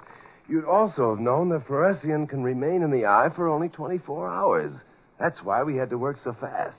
you'd 0.48 0.66
also 0.66 1.16
have 1.16 1.20
known 1.20 1.50
that 1.50 1.68
fluorescein 1.68 2.30
can 2.30 2.44
remain 2.44 2.84
in 2.84 2.92
the 2.92 3.08
eye 3.08 3.30
for 3.36 3.48
only 3.50 3.70
24 3.70 4.30
hours. 4.30 4.72
That's 5.20 5.44
why 5.44 5.64
we 5.64 5.76
had 5.76 5.90
to 5.90 5.98
work 5.98 6.18
so 6.24 6.36
fast. 6.40 6.78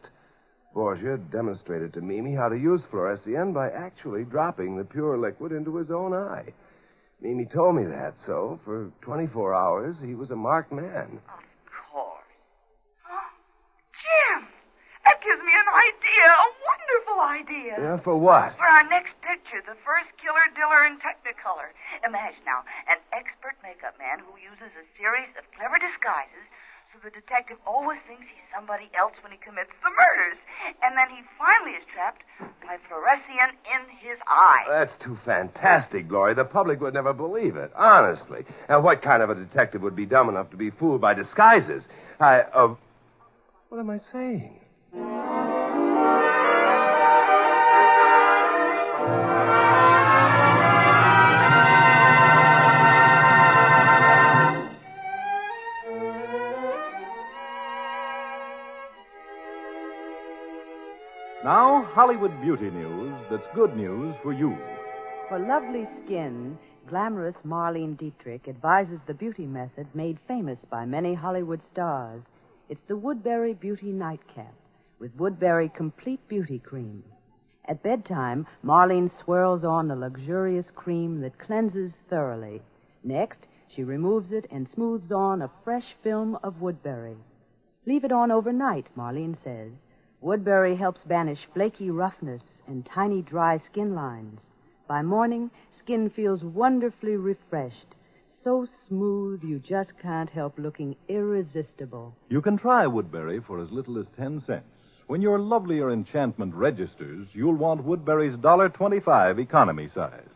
Borgia 0.73 1.19
demonstrated 1.19 1.93
to 1.95 2.01
Mimi 2.01 2.35
how 2.35 2.49
to 2.49 2.57
use 2.57 2.81
fluorescein 2.93 3.53
by 3.53 3.69
actually 3.71 4.25
dropping 4.25 4.77
the 4.77 4.85
pure 4.85 5.19
liquid 5.19 5.53
into 5.53 5.77
his 5.77 5.91
own 5.91 6.15
eye. 6.15 6.53
Mimi 7.21 7.47
told 7.53 7.77
me 7.77 7.85
that, 7.85 8.15
so 8.25 8.59
for 8.65 8.91
24 9.03 9.55
hours 9.55 9.97
he 10.05 10.15
was 10.15 10.31
a 10.31 10.37
marked 10.37 10.73
man. 10.73 11.21
Of 11.29 11.45
course. 11.93 12.31
Huh? 13.03 13.31
Jim, 13.93 14.47
that 15.05 15.21
gives 15.23 15.43
me 15.43 15.53
an 15.53 15.71
idea, 15.75 16.31
wonderful 16.93 17.21
idea. 17.25 17.75
Yeah, 17.81 17.97
for 18.05 18.17
what? 18.17 18.57
For 18.61 18.69
our 18.69 18.85
next 18.89 19.17
picture, 19.25 19.65
the 19.65 19.79
first 19.81 20.13
killer 20.21 20.45
diller 20.53 20.85
in 20.85 21.01
Technicolor. 21.01 21.73
Imagine 22.05 22.45
now, 22.45 22.69
an 22.89 23.01
expert 23.17 23.57
makeup 23.65 23.97
man 23.97 24.21
who 24.21 24.37
uses 24.37 24.69
a 24.77 24.85
series 25.01 25.33
of 25.41 25.45
clever 25.57 25.81
disguises 25.81 26.45
so 26.93 27.01
the 27.03 27.11
detective 27.11 27.57
always 27.67 27.99
thinks 28.07 28.29
he's 28.29 28.45
somebody 28.53 28.93
else 28.93 29.17
when 29.23 29.33
he 29.33 29.39
commits 29.39 29.73
the 29.81 29.89
murders. 29.89 30.37
And 30.85 30.93
then 30.93 31.09
he 31.09 31.25
finally 31.41 31.73
is 31.73 31.85
trapped 31.89 32.21
by 32.61 32.77
fluorescein 32.85 33.57
in 33.65 33.89
his 33.97 34.19
eye. 34.29 34.69
That's 34.69 34.93
too 35.03 35.17
fantastic, 35.25 36.07
Glory. 36.07 36.35
The 36.35 36.45
public 36.45 36.83
would 36.83 36.93
never 36.93 37.15
believe 37.15 37.57
it, 37.57 37.73
honestly. 37.75 38.45
And 38.69 38.85
what 38.85 39.01
kind 39.01 39.23
of 39.23 39.31
a 39.31 39.35
detective 39.35 39.81
would 39.81 39.97
be 39.97 40.05
dumb 40.05 40.29
enough 40.29 40.51
to 40.51 40.59
be 40.59 40.69
fooled 40.69 41.01
by 41.01 41.15
disguises? 41.15 41.83
I, 42.21 42.43
uh, 42.53 42.75
what 43.71 43.81
am 43.81 43.89
I 43.89 44.01
saying? 44.13 44.61
Hollywood 62.03 62.33
beauty 62.41 62.69
news 62.69 63.15
that's 63.31 63.47
good 63.55 63.77
news 63.77 64.17
for 64.25 64.33
you. 64.33 64.59
For 65.29 65.39
lovely 65.39 65.87
skin, 66.05 66.59
glamorous 66.89 67.37
Marlene 67.47 67.97
Dietrich 67.97 68.49
advises 68.49 68.99
the 69.07 69.15
beauty 69.15 69.47
method 69.47 69.87
made 69.95 70.19
famous 70.27 70.59
by 70.69 70.85
many 70.85 71.15
Hollywood 71.15 71.61
stars. 71.73 72.23
It's 72.69 72.81
the 72.89 72.97
Woodbury 72.97 73.55
Beauty 73.55 73.93
Nightcap 73.93 74.53
with 74.99 75.15
Woodbury 75.17 75.71
Complete 75.77 76.19
Beauty 76.27 76.59
Cream. 76.59 77.05
At 77.69 77.85
bedtime, 77.85 78.49
Marlene 78.65 79.13
swirls 79.23 79.63
on 79.63 79.87
the 79.87 79.95
luxurious 79.95 80.67
cream 80.75 81.21
that 81.21 81.39
cleanses 81.39 81.93
thoroughly. 82.11 82.63
Next, 83.05 83.47
she 83.77 83.85
removes 83.85 84.33
it 84.33 84.47
and 84.51 84.67
smooths 84.75 85.13
on 85.13 85.41
a 85.41 85.53
fresh 85.63 85.95
film 86.03 86.37
of 86.43 86.61
Woodbury. 86.61 87.19
Leave 87.87 88.03
it 88.03 88.11
on 88.11 88.33
overnight, 88.33 88.89
Marlene 88.97 89.37
says. 89.45 89.71
Woodbury 90.23 90.77
helps 90.77 91.01
banish 91.05 91.41
flaky 91.53 91.91
roughness 91.91 92.43
and 92.69 92.87
tiny 92.87 93.23
dry 93.23 93.61
skin 93.71 93.95
lines. 93.97 94.39
By 94.87 95.03
morning, 95.03 95.51
skin 95.83 96.11
feels 96.11 96.45
wonderfully 96.45 97.17
refreshed. 97.17 97.97
So 98.45 98.67
smooth 98.89 99.43
you 99.43 99.59
just 99.59 99.91
can't 100.01 100.31
help 100.31 100.59
looking 100.59 100.95
irresistible. 101.09 102.15
You 102.29 102.41
can 102.41 102.57
try 102.57 102.87
Woodbury 102.87 103.41
for 103.41 103.61
as 103.61 103.71
little 103.73 103.99
as 103.99 104.07
10 104.17 104.45
cents. 104.47 104.65
When 105.09 105.23
your 105.23 105.41
lovelier 105.41 105.91
enchantment 105.91 106.55
registers, 106.55 107.27
you'll 107.33 107.57
want 107.57 107.83
Woodbury's 107.85 108.37
$1.25 108.37 109.41
economy 109.41 109.89
size. 109.93 110.29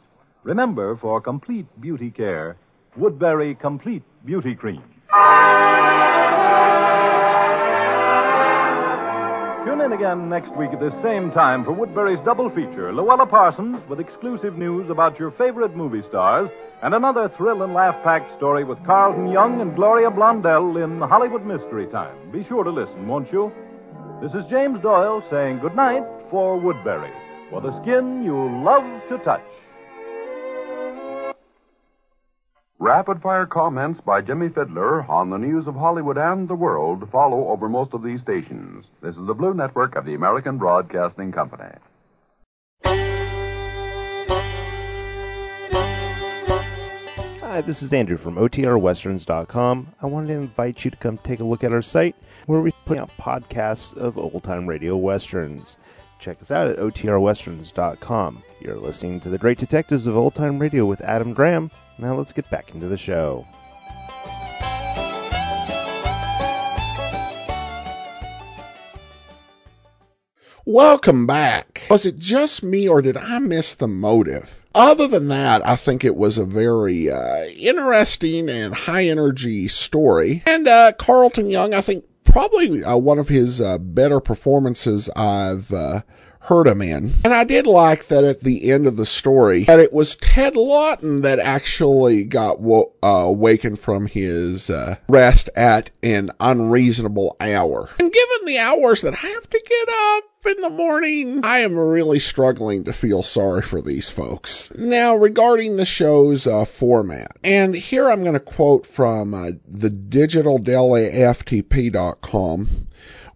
Remember, 0.43 0.97
for 0.97 1.21
complete 1.21 1.67
beauty 1.81 2.11
care, 2.11 2.57
Woodbury 2.97 3.55
Complete 3.55 4.03
Beauty 4.25 4.57
Cream. 4.57 4.83
Again 9.97 10.29
next 10.29 10.55
week 10.59 10.75
at 10.75 10.81
this 10.81 10.93
same 11.03 11.31
time 11.31 11.65
for 11.65 11.73
Woodbury's 11.73 12.23
double 12.23 12.51
feature 12.51 12.93
Louella 12.93 13.29
Parsons 13.29 13.79
with 13.89 13.99
exclusive 13.99 14.59
news 14.59 14.91
about 14.91 15.19
your 15.19 15.31
favorite 15.31 15.75
movie 15.75 16.03
stars 16.11 16.51
and 16.83 16.93
another 16.93 17.33
thrill 17.39 17.63
and 17.63 17.73
laugh 17.73 17.97
packed 18.05 18.37
story 18.37 18.63
with 18.63 18.77
Carlton 18.85 19.33
Young 19.33 19.63
and 19.63 19.75
Gloria 19.75 20.11
Blondell 20.11 20.85
in 20.85 21.01
Hollywood 21.01 21.47
Mystery 21.47 21.87
Time. 21.87 22.31
Be 22.31 22.45
sure 22.45 22.63
to 22.63 22.69
listen, 22.69 23.09
won't 23.09 23.33
you? 23.33 23.51
This 24.21 24.33
is 24.33 24.45
James 24.51 24.83
Doyle 24.83 25.25
saying 25.31 25.61
goodnight 25.61 26.03
for 26.31 26.61
Woodbury, 26.61 27.13
for 27.49 27.63
the 27.63 27.81
skin 27.81 28.23
you 28.23 28.37
love 28.63 28.85
to 29.09 29.17
touch. 29.25 29.41
Rapid 32.79 33.23
fire 33.23 33.47
comments 33.47 34.03
by 34.03 34.21
Jimmie 34.21 34.51
Fidler 34.51 35.09
on 35.09 35.31
the 35.31 35.39
news 35.39 35.67
of 35.67 35.77
Hollywood 35.77 36.19
and 36.19 36.47
the 36.47 36.55
world 36.55 37.09
follow 37.11 37.49
over 37.49 37.71
most 37.71 37.95
of 37.95 38.03
these 38.03 38.21
stations. 38.21 38.85
This 39.01 39.17
is 39.17 39.27
the 39.27 39.33
Blue 39.33 39.55
Network 39.55 39.97
of 39.97 40.05
the 40.05 40.13
American 40.13 40.59
Broadcasting 40.59 41.33
Company. 41.33 41.73
Hi, 47.41 47.63
this 47.63 47.83
is 47.83 47.95
Andrew 47.95 48.19
from 48.19 48.35
OTRWesterns.com. 48.35 49.95
I 50.03 50.07
wanted 50.07 50.27
to 50.27 50.35
invite 50.35 50.85
you 50.85 50.91
to 50.91 50.97
come 50.99 51.17
take 51.17 51.41
a 51.41 51.45
look 51.45 51.65
at 51.65 51.73
our 51.73 51.81
site 51.81 52.15
where 52.45 52.61
we 52.61 52.73
put 52.85 52.99
out 52.99 53.11
podcasts 53.19 53.97
of 53.97 54.19
old 54.19 54.45
time 54.45 54.67
radio 54.67 54.99
westerns. 54.99 55.79
Check 56.19 56.41
us 56.41 56.51
out 56.51 56.69
at 56.69 56.79
OTRWesterns.com. 56.79 58.43
You're 58.61 58.77
listening 58.77 59.21
to 59.21 59.29
The 59.29 59.39
Great 59.39 59.59
Detectives 59.59 60.07
of 60.07 60.17
Old 60.17 60.35
Time 60.35 60.59
Radio 60.59 60.87
with 60.87 61.01
Adam 61.03 61.33
Graham. 61.33 61.71
Now 61.99 62.15
let's 62.15 62.33
get 62.33 62.51
back 62.51 62.75
into 62.75 62.89
the 62.89 62.97
show. 62.97 63.47
Welcome 70.69 71.29
back. 71.29 71.83
Was 71.89 72.05
it 72.07 72.19
just 72.19 72.65
me 72.65 72.89
or 72.89 73.01
did 73.01 73.17
I 73.17 73.39
miss 73.39 73.77
the 73.77 73.87
motive? 73.87 74.61
Other 74.75 75.07
than 75.07 75.29
that, 75.29 75.65
I 75.65 75.77
think 75.77 76.05
it 76.05 76.17
was 76.17 76.39
a 76.39 76.45
very 76.45 77.09
uh, 77.09 77.45
interesting 77.45 78.49
and 78.51 78.75
high 78.75 79.05
energy 79.07 79.69
story. 79.69 80.43
And 80.45 80.67
uh, 80.67 80.93
Carlton 80.99 81.49
Young, 81.49 81.73
I 81.73 81.83
think 81.83 82.05
probably 82.37 82.85
uh, 82.85 82.95
one 82.95 83.19
of 83.19 83.29
his 83.29 83.63
uh, 83.63 83.79
better 83.79 84.21
performances 84.21 85.09
I've 85.17 85.73
heard 86.47 86.67
him 86.69 86.83
in. 86.83 87.13
And 87.25 87.33
I 87.35 87.45
did 87.45 87.67
like 87.67 88.09
that 88.09 88.25
at 88.25 88.43
the 88.43 88.71
end 88.71 88.87
of 88.87 88.97
the 88.97 89.07
story 89.07 89.65
that 89.65 89.81
it 89.81 89.93
was 89.93 90.17
Ted 90.17 90.57
Lawton 90.57 91.21
that 91.23 91.39
actually 91.39 92.25
got 92.25 92.61
wo- 92.61 92.93
uh, 93.03 93.25
awakened 93.27 93.79
from 93.79 94.07
his 94.07 94.71
uh, 94.71 94.97
rest 95.09 95.51
at 95.57 95.91
an 96.03 96.31
unreasonable 96.41 97.37
hour. 97.41 97.91
And 97.99 98.13
given 98.13 98.47
the 98.47 98.59
hours 98.59 99.01
that 99.03 99.15
I 99.15 99.29
have 99.29 99.51
to 99.51 99.63
get 99.67 99.89
up 99.89 100.25
in 100.47 100.61
the 100.63 100.71
morning, 100.71 101.45
I 101.45 101.59
am 101.59 101.77
really 101.77 102.21
struggling 102.21 102.85
to 102.85 102.93
feel 102.93 103.25
sorry 103.25 103.63
for 103.63 103.83
these 103.83 104.09
folks. 104.09 104.71
Now, 104.77 105.17
regarding 105.17 105.77
the 105.77 105.85
show's 105.85 106.47
uh, 106.47 106.65
format, 106.65 107.37
and 107.43 107.75
here 107.75 108.09
I'm 108.09 108.23
going 108.23 108.35
to 108.35 108.41
quote 108.41 108.87
from 108.87 109.35
uh, 109.35 109.51
the 109.67 109.91
digitaldeliftp.com 109.91 112.87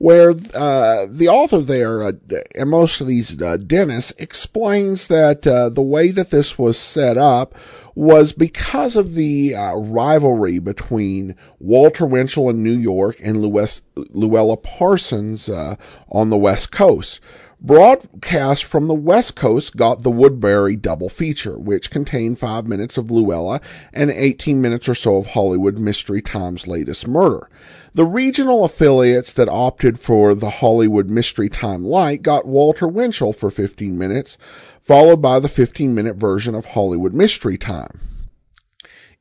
where 0.00 0.30
uh, 0.54 1.04
the 1.10 1.28
author 1.28 1.58
there, 1.58 2.02
uh, 2.02 2.12
and 2.54 2.70
most 2.70 3.02
of 3.02 3.06
these 3.06 3.40
uh, 3.42 3.58
dentists, 3.58 4.14
explains 4.16 5.08
that 5.08 5.46
uh, 5.46 5.68
the 5.68 5.82
way 5.82 6.10
that 6.10 6.30
this 6.30 6.56
was 6.56 6.78
set 6.78 7.18
up 7.18 7.54
was 7.94 8.32
because 8.32 8.96
of 8.96 9.12
the 9.12 9.54
uh, 9.54 9.74
rivalry 9.76 10.58
between 10.58 11.36
Walter 11.58 12.06
Winchell 12.06 12.48
in 12.48 12.62
New 12.62 12.78
York 12.78 13.20
and 13.22 13.42
Lues- 13.42 13.82
Louella 13.94 14.62
Parsons 14.62 15.50
uh, 15.50 15.76
on 16.08 16.30
the 16.30 16.38
West 16.38 16.72
Coast. 16.72 17.20
Broadcast 17.60 18.64
from 18.64 18.88
the 18.88 18.94
West 18.94 19.36
Coast 19.36 19.76
got 19.76 20.02
the 20.02 20.10
Woodbury 20.10 20.76
double 20.76 21.10
feature, 21.10 21.58
which 21.58 21.90
contained 21.90 22.38
five 22.38 22.66
minutes 22.66 22.96
of 22.96 23.08
Louella 23.08 23.60
and 23.92 24.10
18 24.10 24.62
minutes 24.62 24.88
or 24.88 24.94
so 24.94 25.16
of 25.16 25.26
Hollywood 25.26 25.78
Mystery 25.78 26.22
Time's 26.22 26.66
latest 26.66 27.06
murder. 27.06 27.50
The 27.92 28.04
regional 28.04 28.64
affiliates 28.64 29.32
that 29.32 29.48
opted 29.48 29.98
for 29.98 30.32
the 30.32 30.50
Hollywood 30.50 31.10
Mystery 31.10 31.48
Time 31.48 31.84
Light 31.84 32.22
got 32.22 32.46
Walter 32.46 32.86
Winchell 32.86 33.32
for 33.32 33.50
15 33.50 33.98
minutes, 33.98 34.38
followed 34.80 35.20
by 35.20 35.40
the 35.40 35.48
15 35.48 35.92
minute 35.92 36.14
version 36.14 36.54
of 36.54 36.66
Hollywood 36.66 37.12
Mystery 37.12 37.58
Time. 37.58 38.00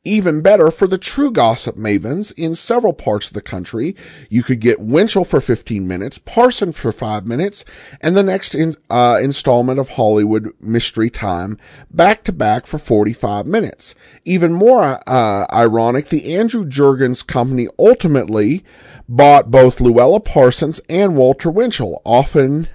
Even 0.05 0.39
better 0.39 0.71
for 0.71 0.87
the 0.87 0.97
true 0.97 1.29
gossip 1.29 1.75
mavens 1.75 2.31
in 2.37 2.55
several 2.55 2.93
parts 2.93 3.27
of 3.27 3.33
the 3.33 3.41
country, 3.41 3.97
you 4.29 4.43
could 4.43 4.61
get 4.61 4.79
Winchell 4.79 5.25
for 5.25 5.41
15 5.41 5.85
minutes, 5.85 6.17
Parson 6.17 6.71
for 6.71 6.93
5 6.93 7.27
minutes, 7.27 7.65
and 7.99 8.15
the 8.15 8.23
next 8.23 8.55
in, 8.55 8.75
uh, 8.89 9.19
installment 9.21 9.77
of 9.77 9.89
Hollywood 9.89 10.53
Mystery 10.61 11.09
Time 11.09 11.57
back 11.91 12.23
to 12.23 12.31
back 12.31 12.65
for 12.65 12.79
45 12.79 13.45
minutes. 13.45 13.93
Even 14.23 14.53
more 14.53 15.01
uh, 15.05 15.45
ironic, 15.51 16.07
the 16.07 16.33
Andrew 16.33 16.65
Jergens 16.65 17.21
company 17.21 17.67
ultimately 17.77 18.63
bought 19.09 19.51
both 19.51 19.79
Louella 19.79 20.23
Parsons 20.23 20.79
and 20.87 21.17
Walter 21.17 21.51
Winchell, 21.51 22.01
often 22.05 22.69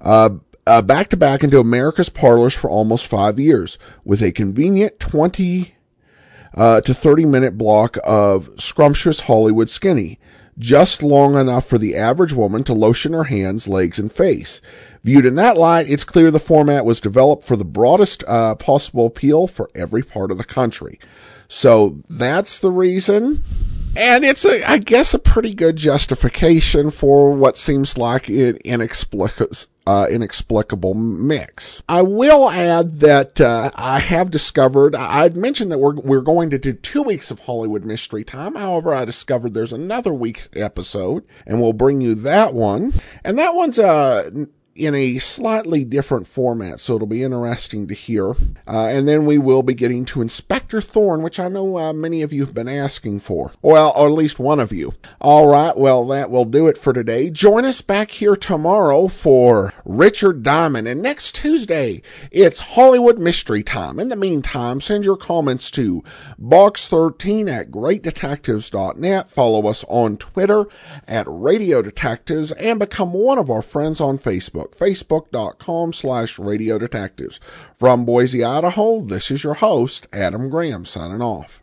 uh, 0.00 0.30
back 0.82 1.08
to 1.10 1.16
back 1.16 1.44
into 1.44 1.60
America's 1.60 2.08
parlors 2.08 2.54
for 2.54 2.68
almost 2.68 3.06
five 3.06 3.38
years, 3.38 3.78
with 4.04 4.20
a 4.20 4.32
convenient 4.32 4.98
20 4.98 5.76
uh, 6.54 6.80
to 6.82 6.94
30 6.94 7.24
minute 7.26 7.58
block 7.58 7.96
of 8.04 8.50
scrumptious 8.58 9.20
Hollywood 9.20 9.68
skinny, 9.68 10.18
just 10.58 11.02
long 11.02 11.36
enough 11.36 11.66
for 11.66 11.78
the 11.78 11.94
average 11.94 12.32
woman 12.32 12.64
to 12.64 12.72
lotion 12.72 13.12
her 13.12 13.24
hands, 13.24 13.68
legs, 13.68 13.98
and 13.98 14.12
face. 14.12 14.60
Viewed 15.04 15.26
in 15.26 15.36
that 15.36 15.56
light, 15.56 15.88
it's 15.88 16.04
clear 16.04 16.30
the 16.30 16.40
format 16.40 16.84
was 16.84 17.00
developed 17.00 17.44
for 17.44 17.56
the 17.56 17.64
broadest 17.64 18.24
uh, 18.26 18.54
possible 18.56 19.06
appeal 19.06 19.46
for 19.46 19.70
every 19.74 20.02
part 20.02 20.30
of 20.30 20.38
the 20.38 20.44
country. 20.44 20.98
So 21.48 21.98
that's 22.10 22.58
the 22.58 22.70
reason. 22.70 23.42
And 23.96 24.24
it's 24.24 24.44
a, 24.44 24.68
I 24.70 24.78
guess, 24.78 25.14
a 25.14 25.18
pretty 25.18 25.54
good 25.54 25.76
justification 25.76 26.90
for 26.90 27.32
what 27.32 27.56
seems 27.56 27.96
like 27.96 28.28
an 28.28 28.58
inexplicable, 28.58 29.56
uh, 29.88 30.06
inexplicable 30.10 30.92
mix. 30.92 31.82
I 31.88 32.02
will 32.02 32.50
add 32.50 33.00
that 33.00 33.40
uh, 33.40 33.70
I 33.74 34.00
have 34.00 34.30
discovered. 34.30 34.94
I'd 34.94 35.34
mentioned 35.34 35.72
that 35.72 35.78
we're 35.78 35.94
we're 35.94 36.20
going 36.20 36.50
to 36.50 36.58
do 36.58 36.74
two 36.74 37.02
weeks 37.02 37.30
of 37.30 37.38
Hollywood 37.38 37.86
Mystery 37.86 38.22
Time. 38.22 38.54
However, 38.54 38.92
I 38.94 39.06
discovered 39.06 39.54
there's 39.54 39.72
another 39.72 40.12
week's 40.12 40.50
episode, 40.54 41.24
and 41.46 41.62
we'll 41.62 41.72
bring 41.72 42.02
you 42.02 42.14
that 42.16 42.52
one. 42.52 42.92
And 43.24 43.38
that 43.38 43.54
one's 43.54 43.78
uh 43.78 44.30
in 44.78 44.94
a 44.94 45.18
slightly 45.18 45.82
different 45.84 46.28
format, 46.28 46.78
so 46.78 46.94
it'll 46.94 47.08
be 47.08 47.24
interesting 47.24 47.88
to 47.88 47.94
hear. 47.94 48.30
Uh, 48.66 48.86
and 48.86 49.08
then 49.08 49.26
we 49.26 49.36
will 49.36 49.64
be 49.64 49.74
getting 49.74 50.04
to 50.04 50.22
Inspector 50.22 50.80
Thorne, 50.80 51.22
which 51.22 51.40
I 51.40 51.48
know 51.48 51.76
uh, 51.76 51.92
many 51.92 52.22
of 52.22 52.32
you 52.32 52.44
have 52.44 52.54
been 52.54 52.68
asking 52.68 53.20
for. 53.20 53.50
Well, 53.60 53.92
or 53.96 54.06
at 54.06 54.12
least 54.12 54.38
one 54.38 54.60
of 54.60 54.72
you. 54.72 54.94
All 55.20 55.48
right, 55.48 55.76
well, 55.76 56.06
that 56.08 56.30
will 56.30 56.44
do 56.44 56.68
it 56.68 56.78
for 56.78 56.92
today. 56.92 57.28
Join 57.28 57.64
us 57.64 57.80
back 57.80 58.12
here 58.12 58.36
tomorrow 58.36 59.08
for 59.08 59.74
Richard 59.84 60.44
Diamond. 60.44 60.86
And 60.86 61.02
next 61.02 61.34
Tuesday, 61.34 62.00
it's 62.30 62.60
Hollywood 62.60 63.18
Mystery 63.18 63.64
Time. 63.64 63.98
In 63.98 64.10
the 64.10 64.16
meantime, 64.16 64.80
send 64.80 65.04
your 65.04 65.16
comments 65.16 65.72
to 65.72 66.04
box13 66.40 67.50
at 67.50 67.72
greatdetectives.net. 67.72 69.28
Follow 69.28 69.66
us 69.66 69.84
on 69.88 70.16
Twitter 70.16 70.66
at 71.08 71.26
Radio 71.28 71.82
Detectives 71.82 72.52
and 72.52 72.78
become 72.78 73.12
one 73.12 73.38
of 73.38 73.50
our 73.50 73.62
friends 73.62 74.00
on 74.00 74.18
Facebook 74.18 74.67
Facebook, 74.72 75.18
facebook.com 75.28 75.92
slash 75.92 76.38
radio 76.38 76.78
detectives. 76.78 77.40
From 77.76 78.04
Boise, 78.04 78.44
Idaho, 78.44 79.00
this 79.00 79.30
is 79.30 79.44
your 79.44 79.54
host, 79.54 80.06
Adam 80.12 80.48
Graham, 80.48 80.84
signing 80.84 81.22
off. 81.22 81.56